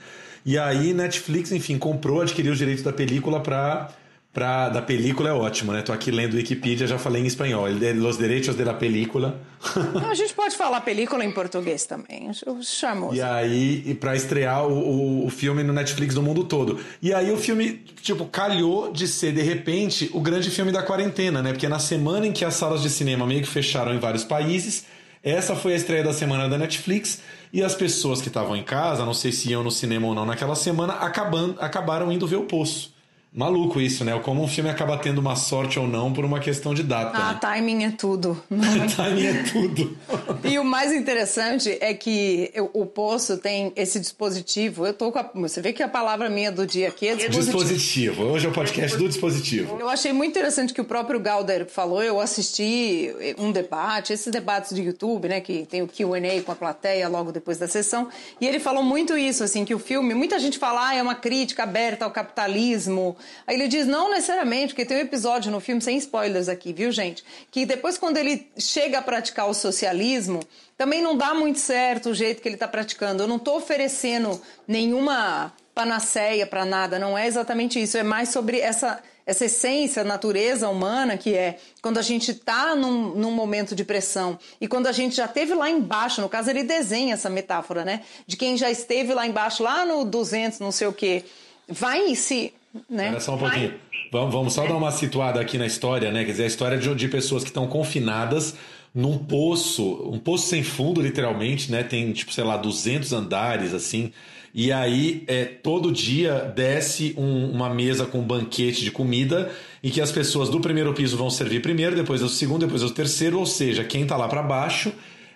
[0.45, 3.89] E aí Netflix, enfim, comprou, adquiriu os direitos da película para
[4.37, 5.81] pra, da película é ótimo, né?
[5.81, 7.65] Tô aqui lendo Wikipedia, já falei em espanhol.
[7.95, 9.41] Los derechos de la película.
[10.07, 12.29] a gente pode falar película em português também.
[12.61, 13.15] Charmoso.
[13.15, 16.79] E aí, e pra estrear o, o, o, filme no Netflix no mundo todo.
[17.01, 21.41] E aí o filme, tipo, calhou de ser, de repente, o grande filme da quarentena,
[21.41, 21.51] né?
[21.51, 24.85] Porque na semana em que as salas de cinema meio que fecharam em vários países,
[25.23, 29.03] essa foi a estreia da semana da Netflix e as pessoas que estavam em casa,
[29.03, 32.43] não sei se iam no cinema ou não naquela semana, acabando, acabaram indo ver o
[32.43, 32.95] Poço.
[33.37, 34.19] Maluco isso, né?
[34.25, 37.15] Como um filme acaba tendo uma sorte ou não por uma questão de data.
[37.15, 37.39] Ah, né?
[37.39, 38.43] timing é tudo.
[38.95, 39.95] timing é tudo.
[40.43, 44.87] e o mais interessante é que o Poço tem esse dispositivo.
[44.87, 47.57] Eu tô com a, Você vê que a palavra minha do dia aqui é dispositivo.
[47.59, 48.23] dispositivo.
[48.23, 49.77] Hoje é o podcast do dispositivo.
[49.79, 52.01] Eu achei muito interessante que o próprio Galder falou.
[52.01, 55.41] Eu assisti um debate, esses debates de YouTube, né?
[55.41, 58.07] Que tem o QA com a plateia logo depois da sessão.
[58.41, 60.15] E ele falou muito isso, assim, que o filme.
[60.15, 64.73] Muita gente fala, ah, é uma crítica aberta ao capitalismo Aí ele diz, não necessariamente,
[64.73, 67.23] porque tem um episódio no filme, sem spoilers aqui, viu, gente?
[67.51, 70.39] Que depois, quando ele chega a praticar o socialismo,
[70.77, 73.23] também não dá muito certo o jeito que ele está praticando.
[73.23, 77.97] Eu não estou oferecendo nenhuma panaceia para nada, não é exatamente isso.
[77.97, 83.13] É mais sobre essa essa essência, natureza humana que é quando a gente está num,
[83.13, 86.63] num, momento de pressão e quando a gente já esteve lá embaixo, no caso ele
[86.63, 88.03] desenha essa metáfora, né?
[88.25, 91.25] De quem já esteve lá embaixo, lá no 200, não sei o quê,
[91.67, 92.53] vai se
[92.89, 93.19] né?
[93.19, 93.73] Só um pouquinho.
[94.11, 96.23] Vamos, vamos só dar uma situada aqui na história, né?
[96.23, 98.55] Quer dizer, a história de, de pessoas que estão confinadas
[98.93, 101.83] num poço, um poço sem fundo, literalmente, né?
[101.83, 104.11] Tem, tipo, sei lá, 200 andares, assim.
[104.53, 109.51] E aí, é, todo dia desce um, uma mesa com um banquete de comida
[109.83, 112.89] em que as pessoas do primeiro piso vão servir primeiro, depois do segundo, depois do
[112.89, 114.91] terceiro, ou seja, quem está lá para baixo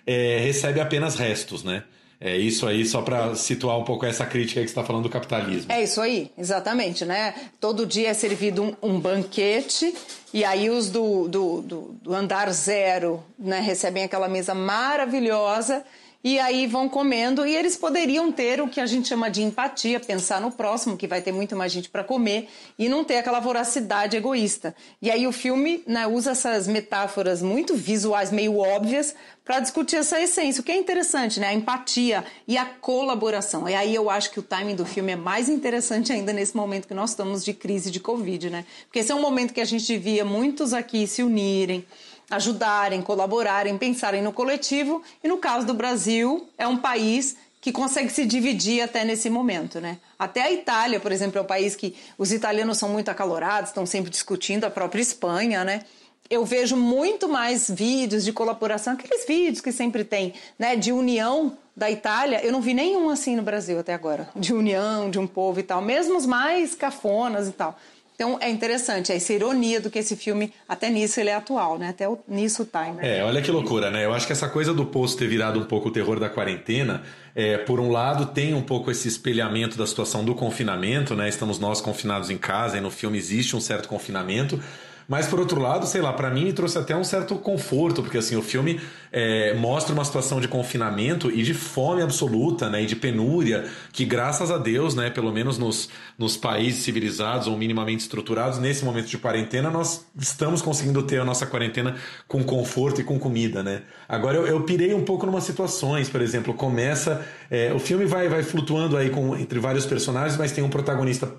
[0.06, 1.84] é, recebe apenas restos, né?
[2.24, 5.72] É isso aí, só para situar um pouco essa crítica que está falando do capitalismo.
[5.72, 7.34] É isso aí, exatamente, né?
[7.58, 9.92] Todo dia é servido um, um banquete
[10.32, 15.84] e aí os do, do, do, do andar zero né, recebem aquela mesa maravilhosa
[16.24, 19.98] e aí vão comendo e eles poderiam ter o que a gente chama de empatia,
[19.98, 23.40] pensar no próximo, que vai ter muito mais gente para comer e não ter aquela
[23.40, 24.74] voracidade egoísta.
[25.00, 30.20] E aí o filme né, usa essas metáforas muito visuais, meio óbvias, para discutir essa
[30.20, 31.48] essência, o que é interessante, né?
[31.48, 33.68] A empatia e a colaboração.
[33.68, 36.86] E aí eu acho que o timing do filme é mais interessante ainda nesse momento
[36.86, 38.64] que nós estamos de crise de Covid, né?
[38.84, 41.84] Porque esse é um momento que a gente via muitos aqui se unirem,
[42.30, 45.02] ajudarem, colaborarem, pensarem no coletivo.
[45.22, 49.80] E no caso do Brasil, é um país que consegue se dividir até nesse momento,
[49.80, 49.98] né?
[50.18, 53.86] Até a Itália, por exemplo, é um país que os italianos são muito acalorados, estão
[53.86, 55.82] sempre discutindo, a própria Espanha, né?
[56.28, 61.56] Eu vejo muito mais vídeos de colaboração, aqueles vídeos que sempre tem, né, de união
[61.76, 65.26] da Itália, eu não vi nenhum assim no Brasil até agora, de união, de um
[65.26, 67.78] povo e tal, mesmo os mais cafonas e tal.
[68.22, 71.88] Então é interessante essa ironia do que esse filme, até nisso ele é atual, né?
[71.88, 72.84] Até nisso tá.
[72.84, 73.18] Né?
[73.18, 74.04] É, olha que loucura, né?
[74.04, 77.02] Eu acho que essa coisa do posto ter virado um pouco o terror da quarentena,
[77.34, 81.28] é, por um lado tem um pouco esse espelhamento da situação do confinamento, né?
[81.28, 84.62] Estamos nós confinados em casa e no filme existe um certo confinamento.
[85.12, 88.16] Mas por outro lado, sei lá, para mim me trouxe até um certo conforto, porque
[88.16, 88.80] assim, o filme
[89.12, 94.06] é, mostra uma situação de confinamento e de fome absoluta, né, e de penúria, que
[94.06, 99.08] graças a Deus, né, pelo menos nos, nos países civilizados ou minimamente estruturados, nesse momento
[99.08, 101.94] de quarentena, nós estamos conseguindo ter a nossa quarentena
[102.26, 103.82] com conforto e com comida, né.
[104.08, 108.06] Agora eu, eu pirei um pouco em umas situações, por exemplo, começa, é, o filme
[108.06, 111.30] vai, vai flutuando aí com, entre vários personagens, mas tem um protagonista,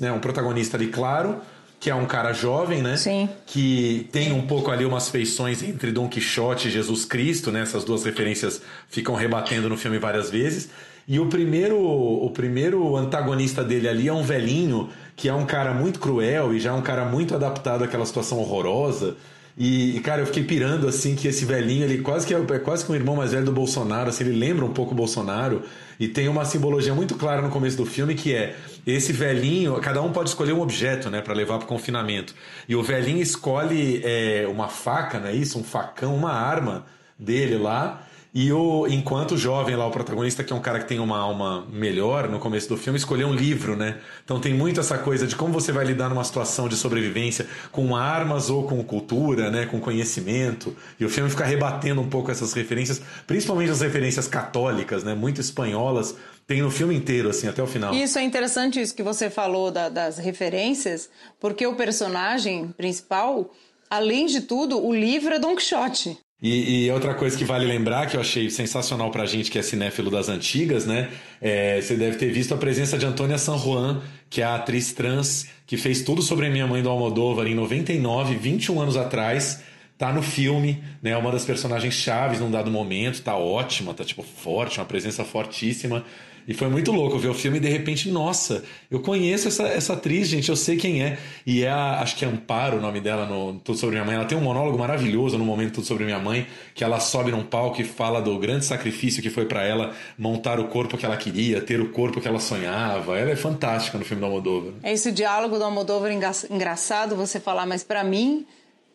[0.00, 1.42] né, um protagonista ali claro,
[1.80, 2.96] que é um cara jovem, né?
[2.96, 3.28] Sim.
[3.46, 7.62] Que tem um pouco ali umas feições entre Dom Quixote e Jesus Cristo, né?
[7.62, 10.68] Essas duas referências ficam rebatendo no filme várias vezes.
[11.06, 15.72] E o primeiro, o primeiro antagonista dele ali é um velhinho que é um cara
[15.72, 19.16] muito cruel e já é um cara muito adaptado àquela situação horrorosa.
[19.56, 22.84] E, cara, eu fiquei pirando assim que esse velhinho, ele quase que é, é quase
[22.84, 25.62] que um irmão mais velho do Bolsonaro, assim, ele lembra um pouco o Bolsonaro.
[25.98, 28.54] E tem uma simbologia muito clara no começo do filme que é
[28.92, 32.34] esse velhinho, cada um pode escolher um objeto, né, para levar para o confinamento.
[32.68, 35.58] E o velhinho escolhe é, uma faca, não é isso?
[35.58, 36.86] Um facão, uma arma
[37.18, 38.02] dele lá.
[38.34, 41.18] E o, enquanto o jovem lá, o protagonista, que é um cara que tem uma
[41.18, 43.96] alma melhor no começo do filme, escolheu um livro, né?
[44.22, 47.96] Então tem muito essa coisa de como você vai lidar numa situação de sobrevivência com
[47.96, 49.64] armas ou com cultura, né?
[49.64, 50.76] Com conhecimento.
[51.00, 55.14] E o filme fica rebatendo um pouco essas referências, principalmente as referências católicas, né?
[55.14, 56.14] Muito espanholas.
[56.48, 57.94] Tem no filme inteiro, assim, até o final.
[57.94, 63.52] Isso é interessante, isso que você falou da, das referências, porque o personagem principal,
[63.90, 66.16] além de tudo, o livro é Don Quixote.
[66.40, 69.62] E, e, outra coisa que vale lembrar, que eu achei sensacional pra gente que é
[69.62, 71.10] cinéfilo das antigas, né?
[71.38, 74.92] É, você deve ter visto a presença de Antônia San Juan, que é a atriz
[74.94, 79.62] trans que fez tudo sobre a minha mãe do Almodóvar em 99, 21 anos atrás.
[79.98, 81.14] Tá no filme, né?
[81.16, 86.04] Uma das personagens chaves num dado momento, tá ótima, tá tipo forte, uma presença fortíssima.
[86.48, 89.92] E foi muito louco ver o filme e de repente, nossa, eu conheço essa, essa
[89.92, 91.18] atriz, gente, eu sei quem é.
[91.44, 94.14] E é a, acho que é Amparo o nome dela no Tudo Sobre Minha Mãe.
[94.14, 97.44] Ela tem um monólogo maravilhoso no momento Tudo Sobre Minha Mãe, que ela sobe num
[97.44, 101.18] palco e fala do grande sacrifício que foi para ela montar o corpo que ela
[101.18, 103.18] queria, ter o corpo que ela sonhava.
[103.18, 104.72] Ela é fantástica no filme do Almodóvar.
[104.82, 108.46] É esse diálogo do Almodóvar engraçado você falar, mas para mim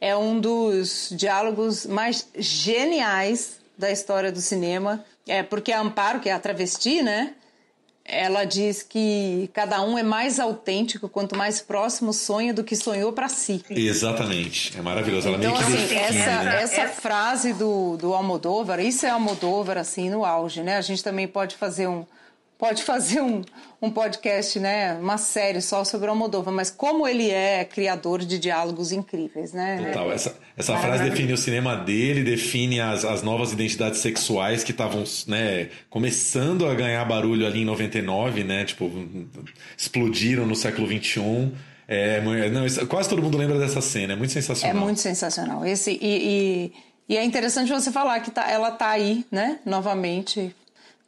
[0.01, 5.05] é um dos diálogos mais geniais da história do cinema.
[5.27, 7.35] É porque a Amparo, que é a travesti, né?
[8.05, 13.13] Ela diz que cada um é mais autêntico quanto mais próximo sonha do que sonhou
[13.13, 13.63] para si.
[13.69, 15.29] Exatamente, é maravilhoso.
[15.29, 16.61] Ela então, assim, define, essa, né?
[16.61, 20.77] essa frase do, do Almodóvar, isso é Almodóvar assim no auge, né?
[20.77, 22.05] A gente também pode fazer um
[22.63, 23.41] pode fazer um,
[23.81, 28.39] um podcast, né, uma série só sobre o Almodóvar, mas como ele é criador de
[28.39, 29.83] diálogos incríveis, né?
[29.87, 30.09] Total.
[30.13, 35.03] Essa, essa frase define o cinema dele, define as, as novas identidades sexuais que estavam
[35.27, 38.63] né, começando a ganhar barulho ali em 99, né?
[38.63, 38.89] Tipo,
[39.77, 41.51] explodiram no século XXI.
[41.85, 44.83] É, não, isso- quase todo mundo lembra dessa cena, é muito É sensacional.
[44.83, 45.65] muito sensacional.
[45.65, 46.73] Esse, e, e,
[47.09, 49.59] e é interessante você falar que tá, ela tá aí, né?
[49.65, 50.55] Novamente,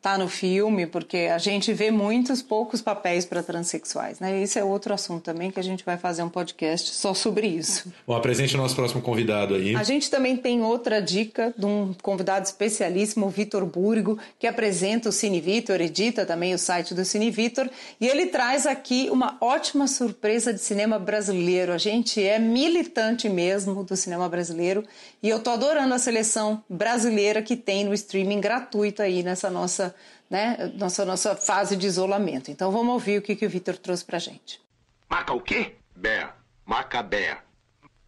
[0.05, 4.39] tá no filme, porque a gente vê muitos poucos papéis para transexuais, né?
[4.39, 7.91] Esse é outro assunto também que a gente vai fazer um podcast só sobre isso.
[8.05, 9.75] Bom, apresente o nosso próximo convidado aí.
[9.75, 15.09] A gente também tem outra dica de um convidado especialíssimo, o Vitor Burgo, que apresenta
[15.09, 17.67] o Cine Vitor, edita também o site do Cine Vitor,
[17.99, 21.73] e ele traz aqui uma ótima surpresa de cinema brasileiro.
[21.73, 24.83] A gente é militante mesmo do cinema brasileiro
[25.23, 29.94] e eu tô adorando a seleção brasileira que tem no streaming gratuito aí nessa nossa,
[30.29, 32.51] né, nossa, nossa fase de isolamento.
[32.51, 34.61] Então vamos ouvir o que, que o Vitor trouxe pra gente.
[35.09, 35.75] Maca o quê?
[35.95, 36.27] Bé.
[36.65, 37.37] Macabé.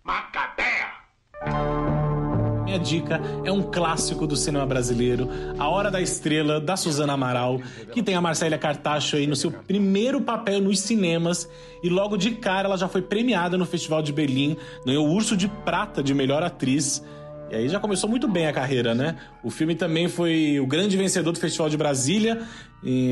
[0.04, 0.88] Macabé.
[2.66, 7.62] Minha dica é um clássico do cinema brasileiro, A Hora da Estrela, da Suzana Amaral,
[7.94, 11.50] que tem a Marcélia Cartacho aí no seu primeiro papel nos cinemas
[11.82, 15.38] e logo de cara ela já foi premiada no Festival de Berlim, ganhou o Urso
[15.38, 17.02] de Prata de Melhor Atriz.
[17.50, 19.16] E aí já começou muito bem a carreira, né?
[19.42, 22.42] O filme também foi o grande vencedor do Festival de Brasília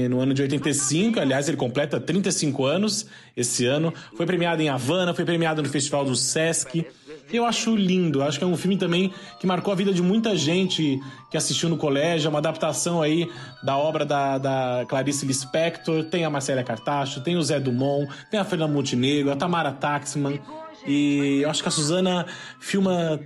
[0.09, 1.19] no ano de 85.
[1.19, 3.93] Aliás, ele completa 35 anos esse ano.
[4.15, 6.85] Foi premiado em Havana, foi premiado no Festival do Sesc.
[7.31, 10.37] Eu acho lindo, acho que é um filme também que marcou a vida de muita
[10.37, 10.99] gente
[11.31, 13.27] que assistiu no colégio, é uma adaptação aí
[13.63, 18.39] da obra da, da Clarice Lispector, tem a Marcélia Cartacho, tem o Zé Dumont, tem
[18.39, 20.39] a Fernanda Montenegro, a Tamara Taxman,
[20.85, 22.27] e eu acho que a Suzana
[22.59, 23.19] filma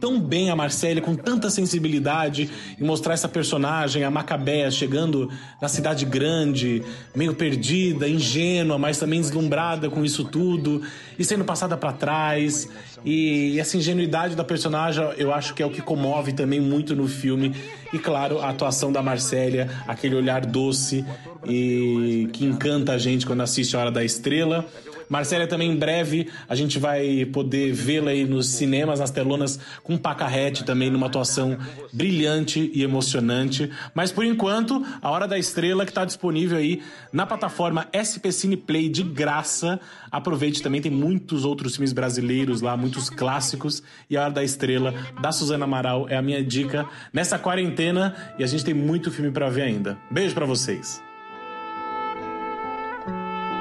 [0.00, 5.30] tão bem a Marcélia, com tanta sensibilidade, e mostrar essa personagem, a Macabea, chegando
[5.60, 6.82] na cidade grande,
[7.14, 10.82] meio perdida, ingênua, mas também deslumbrada com isso tudo,
[11.18, 12.68] e sendo passada para trás.
[13.04, 17.06] E essa ingenuidade da personagem, eu acho que é o que comove também muito no
[17.06, 17.54] filme.
[17.92, 21.04] E claro, a atuação da Marcélia, aquele olhar doce
[21.46, 24.66] e que encanta a gente quando assiste a Hora da Estrela.
[25.08, 29.96] Marcélia também em breve a gente vai poder vê-la aí nos cinemas, nas telonas, com
[29.96, 31.58] Pacarrete também numa atuação
[31.92, 33.70] brilhante e emocionante.
[33.94, 38.56] Mas por enquanto, a Hora da Estrela que está disponível aí na plataforma SP Cine
[38.56, 39.80] Play de graça.
[40.10, 43.82] Aproveite também, tem muitos outros filmes brasileiros lá, muitos clássicos.
[44.08, 48.44] E a Hora da Estrela, da Suzana Amaral, é a minha dica nessa quarentena e
[48.44, 49.98] a gente tem muito filme para ver ainda.
[50.10, 51.05] Beijo para vocês.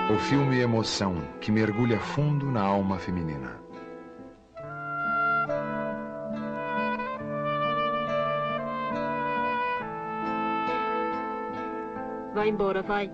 [0.07, 3.59] O filme Emoção, que mergulha fundo na alma feminina.
[12.35, 13.09] Vai embora, vai.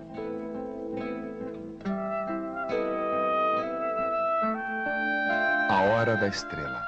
[5.70, 6.82] A Hora da Estrela.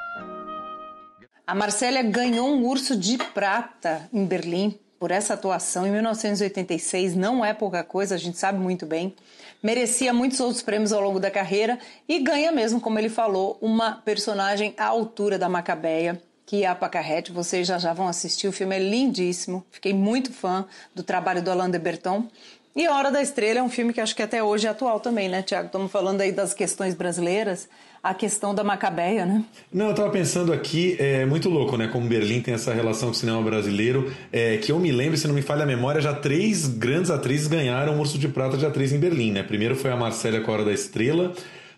[1.46, 7.14] A Marcélia ganhou um urso de prata em Berlim por essa atuação em 1986.
[7.14, 9.14] Não é pouca coisa, a gente sabe muito bem.
[9.62, 13.96] Merecia muitos outros prêmios ao longo da carreira e ganha mesmo, como ele falou, uma
[13.96, 17.32] personagem à altura da Macabeia, que é a Pacarrete.
[17.32, 19.62] Vocês já já vão assistir, o filme é lindíssimo.
[19.70, 22.26] Fiquei muito fã do trabalho do Alain de Berton.
[22.74, 25.28] E Hora da Estrela é um filme que acho que até hoje é atual também,
[25.28, 25.66] né, Tiago?
[25.66, 27.68] Estamos falando aí das questões brasileiras,
[28.04, 29.42] a questão da Macabeia, né?
[29.72, 31.88] Não, eu tava pensando aqui, é muito louco, né?
[31.88, 35.26] Como Berlim tem essa relação com o cinema brasileiro, é, que eu me lembro, se
[35.26, 38.66] não me falha a memória, já três grandes atrizes ganharam o Urso de Prata de
[38.66, 39.42] atriz em Berlim, né?
[39.42, 41.32] Primeiro foi a Marcélia com a Hora da Estrela,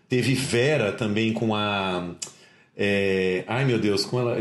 [0.08, 2.08] teve Vera também com a.
[2.76, 3.44] É...
[3.46, 4.36] Ai meu Deus, como ela.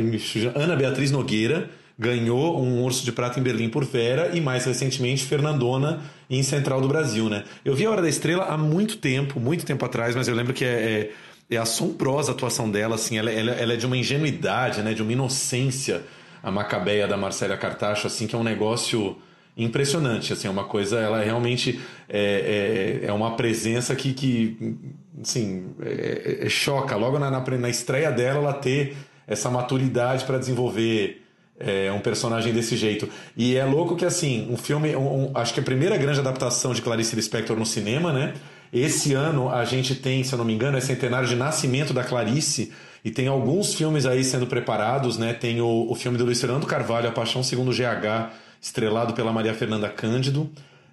[0.55, 1.69] Ana Beatriz Nogueira
[1.99, 6.81] ganhou um Urso de Prata em Berlim por Vera e mais recentemente Fernandona em Central
[6.81, 7.43] do Brasil, né?
[7.63, 10.51] Eu vi a Hora da Estrela há muito tempo, muito tempo atrás, mas eu lembro
[10.51, 11.11] que é, é,
[11.49, 14.93] é assombrosa a atuação dela, assim, ela, ela, ela, é de uma ingenuidade, né?
[14.93, 16.03] De uma inocência,
[16.41, 19.17] a Macabeia da Marcela Cartacho, assim, que é um negócio
[19.57, 21.79] impressionante, assim, é uma coisa, ela realmente
[22.09, 24.77] é, é, é uma presença que, que
[25.21, 26.95] assim, é, é, choca.
[26.95, 31.21] Logo na, na, na estreia dela, ela ter essa maturidade para desenvolver
[31.59, 33.07] é, um personagem desse jeito.
[33.35, 34.95] E é louco que, assim, um filme.
[34.95, 38.33] Um, um, acho que a primeira grande adaptação de Clarice Lispector no cinema, né?
[38.75, 42.03] Esse ano a gente tem, se eu não me engano, é centenário de nascimento da
[42.03, 42.73] Clarice.
[43.05, 45.33] E tem alguns filmes aí sendo preparados, né?
[45.33, 49.53] Tem o, o filme do Luiz Fernando Carvalho, A Paixão Segundo GH, estrelado pela Maria
[49.53, 50.49] Fernanda Cândido.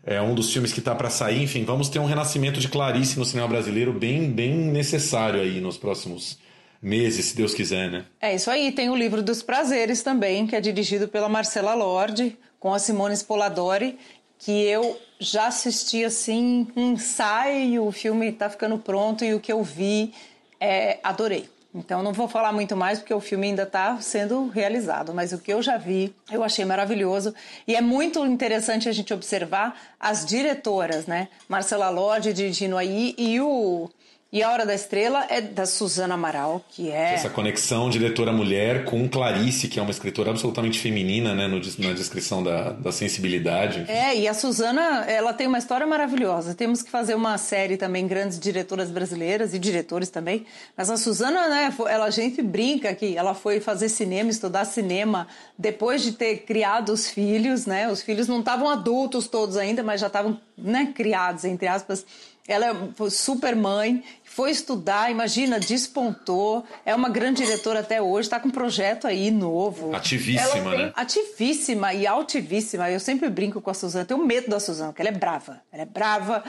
[0.06, 1.42] É um dos filmes que está para sair.
[1.42, 5.76] Enfim, vamos ter um renascimento de Clarice no cinema brasileiro bem, bem necessário aí nos
[5.76, 6.38] próximos
[6.80, 8.04] meses, se Deus quiser, né?
[8.20, 8.70] É isso aí.
[8.70, 13.14] Tem o livro dos prazeres também, que é dirigido pela Marcela Lorde, com a Simone
[13.14, 13.98] Spoladori,
[14.44, 19.52] que eu já assisti assim um ensaio, o filme está ficando pronto e o que
[19.52, 20.12] eu vi,
[20.60, 21.48] é, adorei.
[21.72, 25.38] Então não vou falar muito mais porque o filme ainda está sendo realizado, mas o
[25.38, 27.34] que eu já vi eu achei maravilhoso
[27.66, 31.28] e é muito interessante a gente observar as diretoras, né?
[31.48, 33.88] Marcela Lorde dirigindo aí e o
[34.32, 37.12] e A Hora da Estrela é da Suzana Amaral, que é.
[37.12, 42.42] Essa conexão diretora-mulher com Clarice, que é uma escritora absolutamente feminina, né, no, na descrição
[42.42, 43.84] da, da sensibilidade.
[43.86, 46.54] É, e a Suzana, ela tem uma história maravilhosa.
[46.54, 50.46] Temos que fazer uma série também, grandes diretoras brasileiras e diretores também.
[50.74, 55.28] Mas a Suzana, né, ela, a gente brinca que ela foi fazer cinema, estudar cinema,
[55.58, 57.92] depois de ter criado os filhos, né?
[57.92, 62.06] Os filhos não estavam adultos todos ainda, mas já estavam, né, criados, entre aspas
[62.46, 68.40] ela é super mãe, foi estudar, imagina, despontou, é uma grande diretora até hoje, está
[68.40, 69.94] com um projeto aí novo.
[69.94, 70.92] Ativíssima, tem, né?
[70.96, 72.90] Ativíssima e altivíssima.
[72.90, 75.60] Eu sempre brinco com a Suzana, tenho medo da Suzana, porque ela é brava.
[75.70, 76.42] Ela é brava,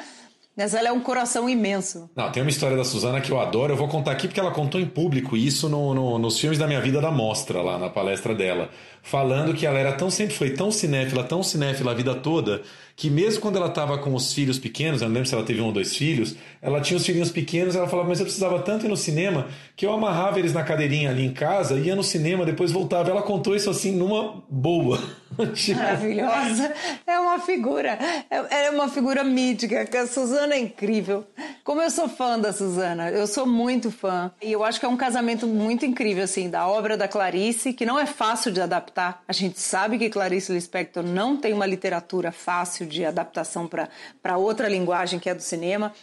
[0.55, 2.09] mas ela é um coração imenso.
[2.15, 3.73] Não, tem uma história da Suzana que eu adoro.
[3.73, 6.65] Eu vou contar aqui porque ela contou em público isso no, no, nos filmes da
[6.65, 8.69] minha vida da mostra, lá na palestra dela.
[9.05, 12.61] Falando que ela era tão sempre foi tão cinéfila, tão cinéfila a vida toda,
[12.95, 15.59] que mesmo quando ela estava com os filhos pequenos, eu não lembro se ela teve
[15.59, 18.85] um ou dois filhos, ela tinha os filhinhos pequenos, ela falava, mas eu precisava tanto
[18.85, 22.45] ir no cinema que eu amarrava eles na cadeirinha ali em casa, ia no cinema,
[22.45, 23.09] depois voltava.
[23.09, 25.01] Ela contou isso assim numa boa.
[25.53, 25.79] tipo...
[25.79, 26.73] Maravilhosa.
[27.05, 27.97] É uma figura,
[28.29, 31.25] é, é uma figura mítica, a Suzana é incrível.
[31.63, 34.31] Como eu sou fã da Suzana, eu sou muito fã.
[34.41, 37.85] E eu acho que é um casamento muito incrível, assim, da obra da Clarice, que
[37.85, 38.92] não é fácil de adaptar.
[38.95, 44.67] A gente sabe que Clarice Lispector não tem uma literatura fácil de adaptação para outra
[44.67, 45.93] linguagem que é do cinema.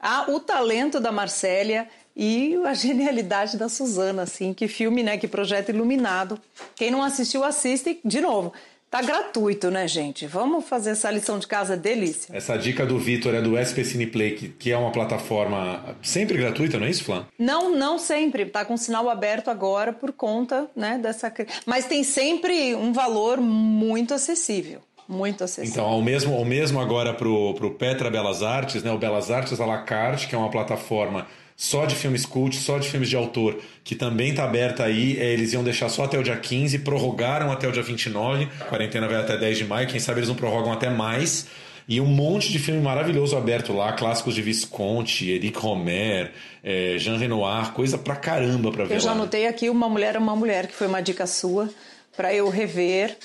[0.00, 5.28] Há o talento da Marcélia e a genialidade da Suzana, assim, que filme, né, que
[5.28, 6.40] projeto iluminado.
[6.74, 8.52] Quem não assistiu, assiste de novo.
[8.90, 10.26] Tá gratuito, né, gente?
[10.26, 12.34] Vamos fazer essa lição de casa delícia.
[12.34, 16.76] Essa dica do Vitor é do SP Cineplay, que, que é uma plataforma sempre gratuita,
[16.76, 17.24] não é isso, Flan?
[17.38, 18.46] Não, não sempre.
[18.46, 21.32] Tá com sinal aberto agora por conta, né, dessa...
[21.64, 25.72] Mas tem sempre um valor muito acessível muito acessível.
[25.72, 29.60] Então, ao mesmo, ao mesmo agora para o Petra Belas Artes, né, o Belas Artes
[29.60, 31.26] à la carte, que é uma plataforma
[31.60, 35.20] só de filmes cult, só de filmes de autor, que também está aberta aí.
[35.20, 38.64] É, eles iam deixar só até o dia 15, prorrogaram até o dia 29, a
[38.64, 41.48] quarentena vai até 10 de maio, quem sabe eles não prorrogam até mais.
[41.86, 46.32] E um monte de filme maravilhoso aberto lá, clássicos de Visconti, Eric Romer,
[46.64, 48.94] é, Jean Renoir, coisa pra caramba pra ver.
[48.94, 51.68] Eu já anotei aqui Uma Mulher é uma Mulher, que foi uma dica sua,
[52.16, 53.18] para eu rever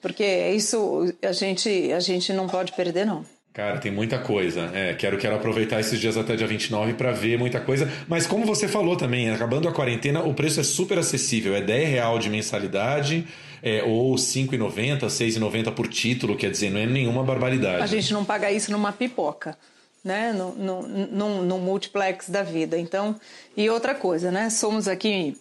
[0.00, 3.24] porque isso a gente, a gente não pode perder, não.
[3.52, 4.70] Cara, tem muita coisa.
[4.72, 7.90] É, quero, quero aproveitar esses dias até dia 29 para ver muita coisa.
[8.08, 11.54] Mas como você falou também, acabando a quarentena, o preço é super acessível.
[11.54, 13.26] É 10 real de mensalidade
[13.62, 16.34] é, ou 5,90, 6,90 por título.
[16.34, 17.82] Quer dizer, não é nenhuma barbaridade.
[17.82, 19.56] A gente não paga isso numa pipoca.
[20.04, 22.76] Né, no multiplex da vida.
[22.76, 23.14] Então,
[23.56, 24.50] e outra coisa, né?
[24.50, 25.36] Somos aqui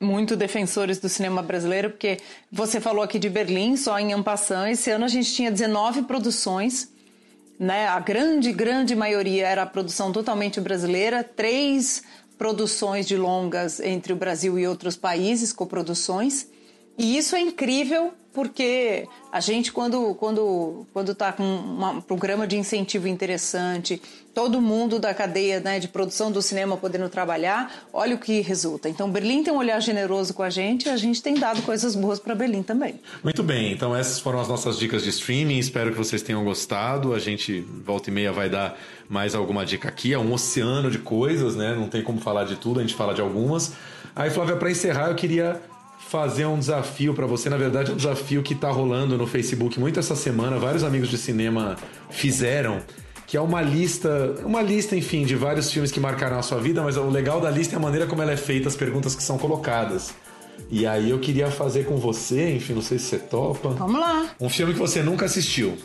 [0.00, 2.18] muito defensores do cinema brasileiro, porque
[2.50, 6.88] você falou aqui de Berlim, só em Ampassan, esse ano a gente tinha 19 produções,
[7.60, 7.86] né?
[7.86, 12.02] A grande, grande maioria era produção totalmente brasileira, três
[12.38, 16.46] produções de longas entre o Brasil e outros países, coproduções.
[16.98, 22.56] E isso é incrível porque a gente, quando quando quando está com um programa de
[22.56, 24.00] incentivo interessante,
[24.32, 28.88] todo mundo da cadeia né, de produção do cinema podendo trabalhar, olha o que resulta.
[28.88, 31.96] Então, Berlim tem um olhar generoso com a gente e a gente tem dado coisas
[31.96, 33.00] boas para Berlim também.
[33.24, 35.58] Muito bem, então essas foram as nossas dicas de streaming.
[35.58, 37.12] Espero que vocês tenham gostado.
[37.14, 38.78] A gente, volta e meia, vai dar
[39.08, 40.12] mais alguma dica aqui.
[40.12, 41.74] É um oceano de coisas, né?
[41.74, 43.72] Não tem como falar de tudo, a gente fala de algumas.
[44.14, 45.60] Aí, Flávia, para encerrar, eu queria
[46.10, 47.48] fazer um desafio para você.
[47.48, 50.58] Na verdade, é um desafio que tá rolando no Facebook muito essa semana.
[50.58, 51.76] Vários amigos de cinema
[52.10, 52.80] fizeram.
[53.28, 56.82] Que é uma lista, uma lista, enfim, de vários filmes que marcaram a sua vida,
[56.82, 59.22] mas o legal da lista é a maneira como ela é feita, as perguntas que
[59.22, 60.12] são colocadas.
[60.68, 63.68] E aí eu queria fazer com você, enfim, não sei se você topa.
[63.68, 64.30] Vamos lá.
[64.40, 65.78] Um filme que você nunca assistiu.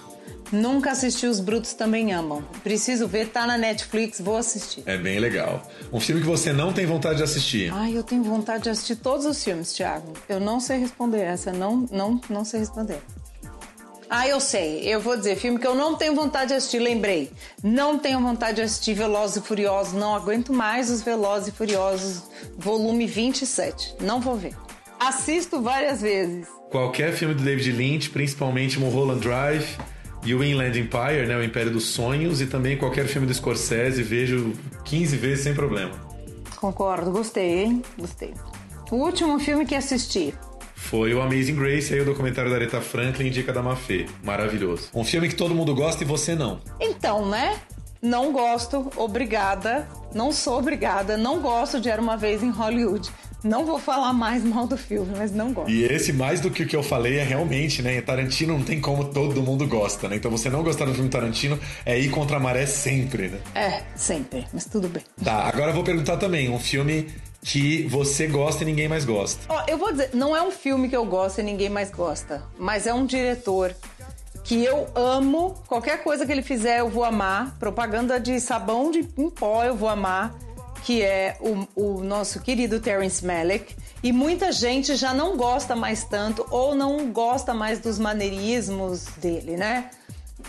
[0.52, 2.44] Nunca assisti Os Brutos Também Amam.
[2.64, 4.84] Preciso ver, tá na Netflix, vou assistir.
[4.86, 5.68] É bem legal.
[5.92, 7.72] Um filme que você não tem vontade de assistir.
[7.74, 10.14] Ai, eu tenho vontade de assistir todos os filmes, Thiago.
[10.30, 13.00] Eu não sei responder essa, não, não, não sei responder.
[14.10, 14.82] Ah, eu sei.
[14.82, 17.32] Eu vou dizer filme que eu não tenho vontade de assistir, lembrei.
[17.64, 22.24] Não tenho vontade de assistir Velozes e Furiosos, não aguento mais os Velozes e Furiosos,
[22.58, 23.96] volume 27.
[24.02, 24.56] Não vou ver.
[25.00, 26.48] Assisto várias vezes.
[26.70, 29.76] Qualquer filme do David Lynch, principalmente Mulholland Drive
[30.26, 34.02] e o Inland Empire, né, o Império dos Sonhos, e também qualquer filme do Scorsese,
[34.02, 34.54] vejo
[34.84, 35.92] 15 vezes sem problema.
[36.56, 37.84] Concordo, gostei, hein?
[37.98, 38.34] Gostei.
[38.92, 40.34] O último filme que assisti.
[40.76, 44.06] Foi o Amazing Grace, aí o documentário da Aretha Franklin, Dica da Mafê.
[44.24, 44.90] Maravilhoso.
[44.94, 46.60] Um filme que todo mundo gosta e você não.
[46.80, 47.60] Então, né?
[48.02, 49.88] Não gosto, obrigada.
[50.14, 53.12] Não sou obrigada, não gosto de Era Uma Vez em Hollywood.
[53.44, 55.70] Não vou falar mais mal do filme, mas não gosto.
[55.70, 58.02] E esse, mais do que o que eu falei, é realmente, né?
[58.02, 60.16] Tarantino não tem como todo mundo gosta, né?
[60.16, 63.40] Então você não gostar do filme Tarantino é ir contra a maré sempre, né?
[63.54, 65.04] É, sempre, mas tudo bem.
[65.24, 67.08] Tá, agora eu vou perguntar também, um filme
[67.42, 69.42] que você gosta e ninguém mais gosta.
[69.48, 72.44] Ó, eu vou dizer, não é um filme que eu gosto e ninguém mais gosta,
[72.58, 73.76] mas é um diretor
[74.44, 75.56] que eu amo.
[75.68, 77.56] Qualquer coisa que ele fizer, eu vou amar.
[77.60, 80.34] Propaganda de sabão de em pó, eu vou amar
[80.86, 83.76] que é o, o nosso querido Terence Malick.
[84.04, 89.58] E muita gente já não gosta mais tanto ou não gosta mais dos maneirismos dele,
[89.58, 89.90] né?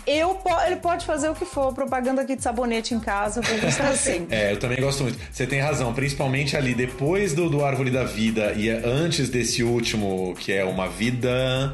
[0.05, 3.59] Eu, ele pode fazer o que for, propaganda aqui de sabonete em casa, eu vou
[3.59, 4.35] gostar sempre.
[4.35, 5.17] é, eu também gosto muito.
[5.31, 10.35] Você tem razão, principalmente ali depois do, do Árvore da Vida e antes desse último,
[10.39, 11.73] que é Uma Vida.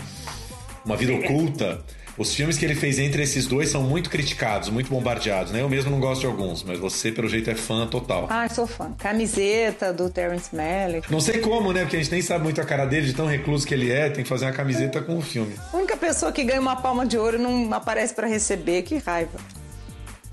[0.85, 1.83] Uma Vida Oculta.
[2.17, 5.61] Os filmes que ele fez entre esses dois são muito criticados, muito bombardeados, né?
[5.61, 8.27] Eu mesmo não gosto de alguns, mas você, pelo jeito, é fã total.
[8.29, 8.91] Ah, sou fã.
[8.99, 11.11] Camiseta do Terence Malick.
[11.11, 11.81] Não sei como, né?
[11.81, 14.09] Porque a gente nem sabe muito a cara dele, de tão recluso que ele é,
[14.09, 15.55] tem que fazer uma camiseta com o filme.
[15.71, 19.39] A única pessoa que ganha uma palma de ouro não aparece para receber, que raiva.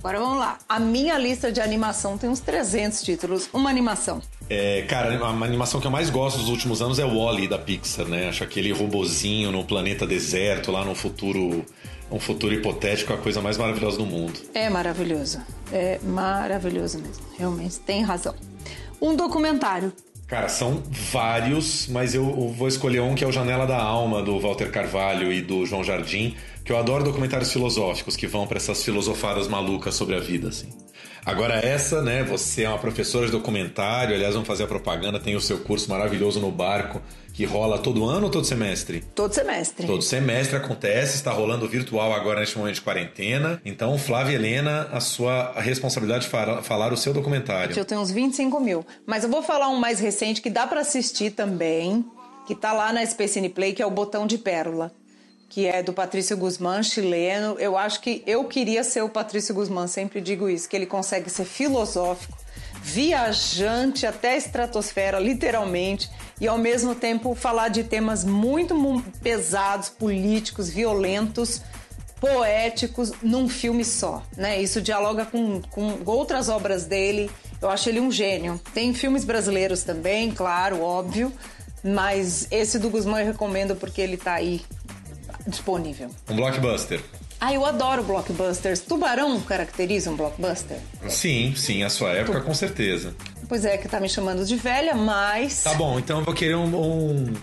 [0.01, 0.59] Agora vamos lá.
[0.67, 3.51] A minha lista de animação tem uns 300 títulos.
[3.53, 4.23] Uma animação.
[4.49, 7.59] É, cara, a animação que eu mais gosto dos últimos anos é o Wally da
[7.59, 8.29] Pixar, né?
[8.29, 11.65] Acho aquele robozinho no planeta deserto, lá no futuro,
[12.11, 14.41] um futuro hipotético, a coisa mais maravilhosa do mundo.
[14.55, 15.39] É maravilhoso.
[15.71, 17.23] É maravilhoso mesmo.
[17.39, 18.35] Realmente, tem razão.
[19.03, 19.93] Um documentário.
[20.27, 22.25] Cara, são vários, mas eu
[22.57, 25.83] vou escolher um que é o Janela da Alma, do Walter Carvalho e do João
[25.83, 26.37] Jardim,
[26.71, 30.69] que eu adoro documentários filosóficos que vão para essas filosofadas malucas sobre a vida, assim.
[31.27, 35.35] Agora essa, né, você é uma professora de documentário, aliás, vamos fazer a propaganda, tem
[35.35, 37.03] o seu curso maravilhoso no barco,
[37.35, 39.03] que rola todo ano ou todo semestre?
[39.17, 39.85] Todo semestre.
[39.85, 43.61] Todo semestre acontece, está rolando virtual agora neste momento de quarentena.
[43.65, 47.77] Então, Flávia Helena, a sua responsabilidade de falar o seu documentário.
[47.77, 48.87] Eu tenho uns 25 mil.
[49.05, 52.05] Mas eu vou falar um mais recente que dá para assistir também,
[52.47, 55.00] que tá lá na Space Play, que é o Botão de Pérola
[55.51, 57.57] que é do Patrício Guzmán, chileno.
[57.59, 61.29] Eu acho que eu queria ser o Patrício Guzmán, sempre digo isso, que ele consegue
[61.29, 62.39] ser filosófico,
[62.81, 66.09] viajante até a estratosfera, literalmente,
[66.41, 68.77] e ao mesmo tempo falar de temas muito
[69.21, 71.61] pesados, políticos, violentos,
[72.21, 74.63] poéticos, num filme só, né?
[74.63, 77.29] Isso dialoga com, com outras obras dele.
[77.61, 78.61] Eu acho ele um gênio.
[78.73, 81.33] Tem filmes brasileiros também, claro, óbvio,
[81.83, 84.61] mas esse do Guzmán eu recomendo porque ele tá aí
[85.47, 86.11] disponível.
[86.29, 87.01] Um blockbuster.
[87.41, 88.81] Ah, eu adoro blockbusters.
[88.81, 90.79] Tubarão caracteriza um blockbuster?
[91.09, 93.15] Sim, sim, a sua época com certeza.
[93.49, 95.63] Pois é, que tá me chamando de velha, mas.
[95.63, 97.35] Tá bom, então eu vou querer um, um,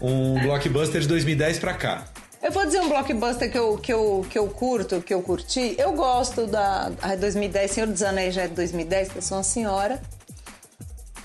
[0.00, 2.04] um blockbuster de 2010 pra cá.
[2.42, 5.74] Eu vou dizer um blockbuster que eu, que, eu, que eu curto, que eu curti.
[5.78, 6.92] Eu gosto da.
[7.00, 10.00] Ah, 2010, Senhor dos Anéis já é de 2010, que eu sou uma senhora.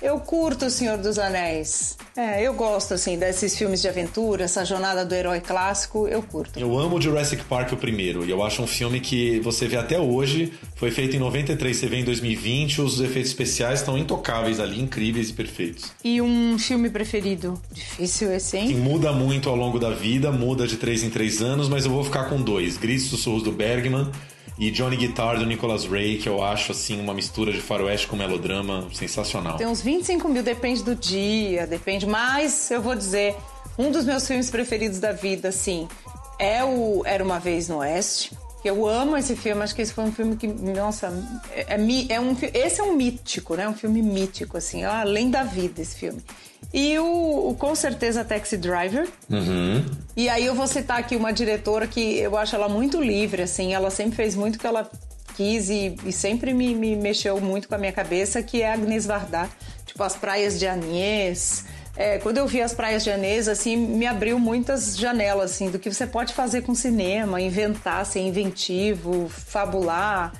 [0.01, 1.97] Eu curto O Senhor dos Anéis.
[2.15, 6.57] É, eu gosto, assim, desses filmes de aventura, essa jornada do herói clássico, eu curto.
[6.57, 9.99] Eu amo Jurassic Park o primeiro, e eu acho um filme que você vê até
[9.99, 14.81] hoje, foi feito em 93, você vê em 2020, os efeitos especiais estão intocáveis ali,
[14.81, 15.91] incríveis e perfeitos.
[16.03, 17.61] E um filme preferido?
[17.71, 18.67] Difícil esse, hein?
[18.67, 21.91] Que muda muito ao longo da vida, muda de três em três anos, mas eu
[21.91, 22.77] vou ficar com dois.
[22.77, 24.09] Gritos Sussurros do Bergman
[24.59, 28.17] e Johnny Guitar do Nicholas Ray, que eu acho assim uma mistura de faroeste com
[28.17, 29.55] melodrama sensacional.
[29.55, 33.37] Tem uns 25 mil, depende do dia, depende, mas eu vou dizer,
[33.77, 35.87] um dos meus filmes preferidos da vida, assim,
[36.37, 38.31] é o Era Uma Vez no Oeste.
[38.63, 41.13] Eu amo esse filme, acho que esse foi um filme que, nossa,
[41.51, 43.67] é, é, é um, esse é um mítico, né?
[43.67, 46.21] Um filme mítico, assim, além da vida esse filme.
[46.73, 49.07] E o, o, com certeza Taxi Driver.
[49.29, 49.85] Uhum.
[50.15, 53.73] E aí eu vou citar aqui uma diretora que eu acho ela muito livre, assim,
[53.73, 54.89] ela sempre fez muito o que ela
[55.35, 59.05] quis e, e sempre me, me, mexeu muito com a minha cabeça, que é Agnes
[59.05, 59.49] Varda.
[59.85, 61.63] Tipo, as praias de Agnès,
[61.99, 65.77] é, quando eu vi as praias de Anês, assim, me abriu muitas janelas, assim, do
[65.77, 70.31] que você pode fazer com cinema, inventar, ser inventivo, fabular.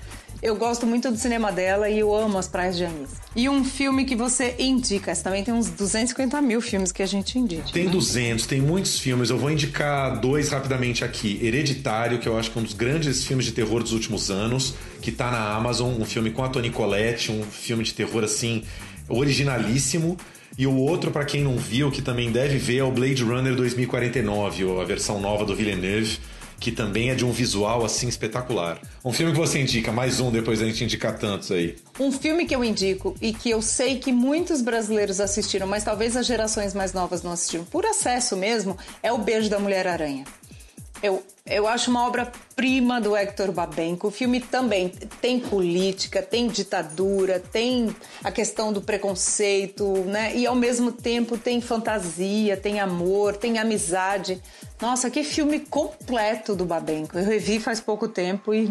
[0.41, 3.10] Eu gosto muito do cinema dela e eu amo as praias de Anês.
[3.36, 5.12] E um filme que você indica?
[5.12, 7.70] Esse também tem uns 250 mil filmes que a gente indica.
[7.74, 7.91] Tem né?
[7.91, 9.30] 200, tem muitos filmes.
[9.30, 11.45] Eu vou indicar dois rapidamente aqui.
[11.45, 14.76] Hereditário, que eu acho que é um dos grandes filmes de terror dos últimos anos,
[15.01, 15.93] que tá na Amazon.
[15.99, 18.64] Um filme com a Toni Collette, um filme de terror, assim,
[19.10, 20.18] originalíssimo.
[20.60, 23.55] E o outro, para quem não viu, que também deve ver, é o Blade Runner
[23.55, 26.20] 2049, a versão nova do Villeneuve,
[26.60, 28.78] que também é de um visual assim espetacular.
[29.05, 31.78] Um filme que você indica, mais um depois da gente indicar tantos aí.
[31.97, 36.18] Um filme que eu indico e que eu sei que muitos brasileiros assistiram, mas talvez
[36.18, 40.26] as gerações mais novas não assistiram, por acesso mesmo, é O Beijo da Mulher-Aranha.
[41.01, 44.07] Eu, eu acho uma obra-prima do Hector Babenco.
[44.07, 44.89] O filme também
[45.21, 50.35] tem política, tem ditadura, tem a questão do preconceito, né?
[50.35, 54.41] E ao mesmo tempo tem fantasia, tem amor, tem amizade.
[54.81, 57.17] Nossa, que filme completo do Babenco.
[57.17, 58.69] Eu revi faz pouco tempo e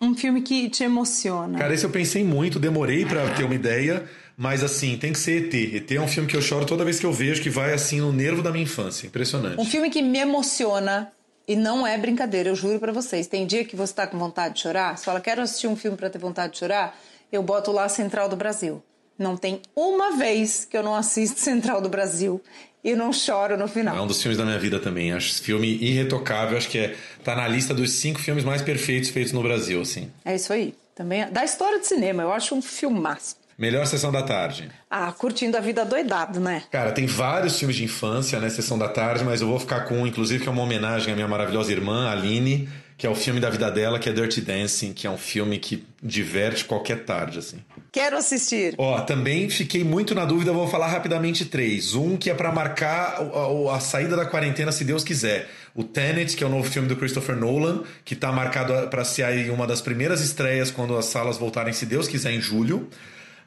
[0.00, 1.58] um filme que te emociona.
[1.58, 4.08] Cara, esse eu pensei muito, demorei para ter uma ideia.
[4.36, 5.54] Mas assim, tem que ser ET.
[5.54, 8.00] ET é um filme que eu choro toda vez que eu vejo, que vai assim
[8.00, 9.06] no nervo da minha infância.
[9.06, 9.60] Impressionante.
[9.60, 11.12] Um filme que me emociona
[11.46, 13.26] e não é brincadeira, eu juro para vocês.
[13.26, 15.96] Tem dia que você tá com vontade de chorar, você fala, quero assistir um filme
[15.96, 16.98] para ter vontade de chorar,
[17.30, 18.82] eu boto lá Central do Brasil.
[19.18, 22.40] Não tem uma vez que eu não assisto Central do Brasil
[22.84, 23.96] e não choro no final.
[23.96, 25.12] É um dos filmes da minha vida também.
[25.12, 29.10] Acho esse filme irretocável, acho que é, tá na lista dos cinco filmes mais perfeitos
[29.10, 30.10] feitos no Brasil, assim.
[30.24, 30.74] É isso aí.
[30.94, 33.36] Também é, da história de cinema, eu acho um filmaço.
[33.58, 34.70] Melhor sessão da tarde.
[34.90, 36.64] Ah, curtindo a vida doidado, né?
[36.70, 38.48] Cara, tem vários filmes de infância, né?
[38.48, 41.16] Sessão da tarde, mas eu vou ficar com um, inclusive, que é uma homenagem à
[41.16, 44.92] minha maravilhosa irmã, Aline, que é o filme da vida dela, que é Dirty Dancing,
[44.92, 47.58] que é um filme que diverte qualquer tarde, assim.
[47.90, 48.74] Quero assistir.
[48.78, 51.94] Ó, também fiquei muito na dúvida, vou falar rapidamente três.
[51.94, 55.50] Um que é para marcar a, a, saída da quarentena, se Deus quiser.
[55.74, 59.24] O Tenet, que é o novo filme do Christopher Nolan, que tá marcado para ser
[59.24, 62.88] aí uma das primeiras estreias quando as salas voltarem, se Deus quiser, em julho.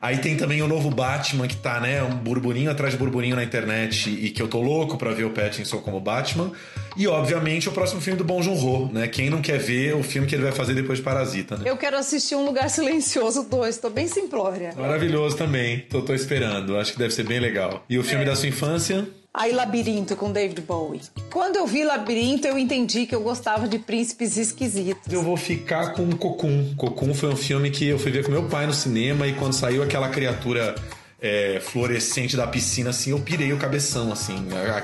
[0.05, 3.43] Aí tem também o novo Batman, que tá, né, um burburinho atrás de burburinho na
[3.43, 6.51] internet e que eu tô louco pra ver o Pattinson como Batman.
[6.95, 9.07] E, obviamente, o próximo filme do Bong Joon-ho, né?
[9.07, 11.63] Quem não quer ver o filme que ele vai fazer depois de Parasita, né?
[11.65, 14.75] Eu quero assistir Um Lugar Silencioso 2, tô bem simplória.
[14.77, 17.83] Maravilhoso também, tô, tô esperando, acho que deve ser bem legal.
[17.89, 18.27] E o filme é.
[18.27, 19.07] da sua infância?
[19.37, 21.01] Aí Labirinto com David Bowie.
[21.29, 25.11] Quando eu vi Labirinto, eu entendi que eu gostava de príncipes esquisitos.
[25.11, 26.73] Eu vou ficar com Cocum.
[26.77, 29.51] Cocum foi um filme que eu fui ver com meu pai no cinema e quando
[29.51, 30.73] saiu aquela criatura
[31.21, 34.35] é, fluorescente da piscina, assim, eu pirei o cabeção, assim.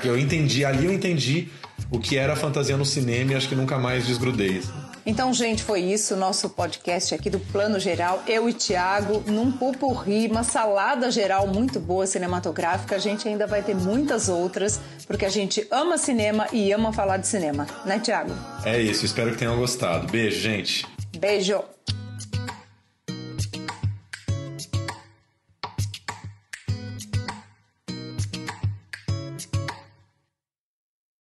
[0.04, 1.48] Eu entendi, ali eu entendi
[1.90, 4.58] o que era fantasia no cinema e acho que nunca mais desgrudei.
[4.58, 4.91] Assim.
[5.04, 8.22] Então, gente, foi isso, nosso podcast aqui do Plano Geral.
[8.26, 12.94] Eu e Tiago, num pupurri, uma salada geral muito boa cinematográfica.
[12.94, 17.16] A gente ainda vai ter muitas outras, porque a gente ama cinema e ama falar
[17.16, 18.32] de cinema, né, Tiago?
[18.64, 20.06] É isso, espero que tenham gostado.
[20.06, 20.86] Beijo, gente.
[21.18, 21.62] Beijo.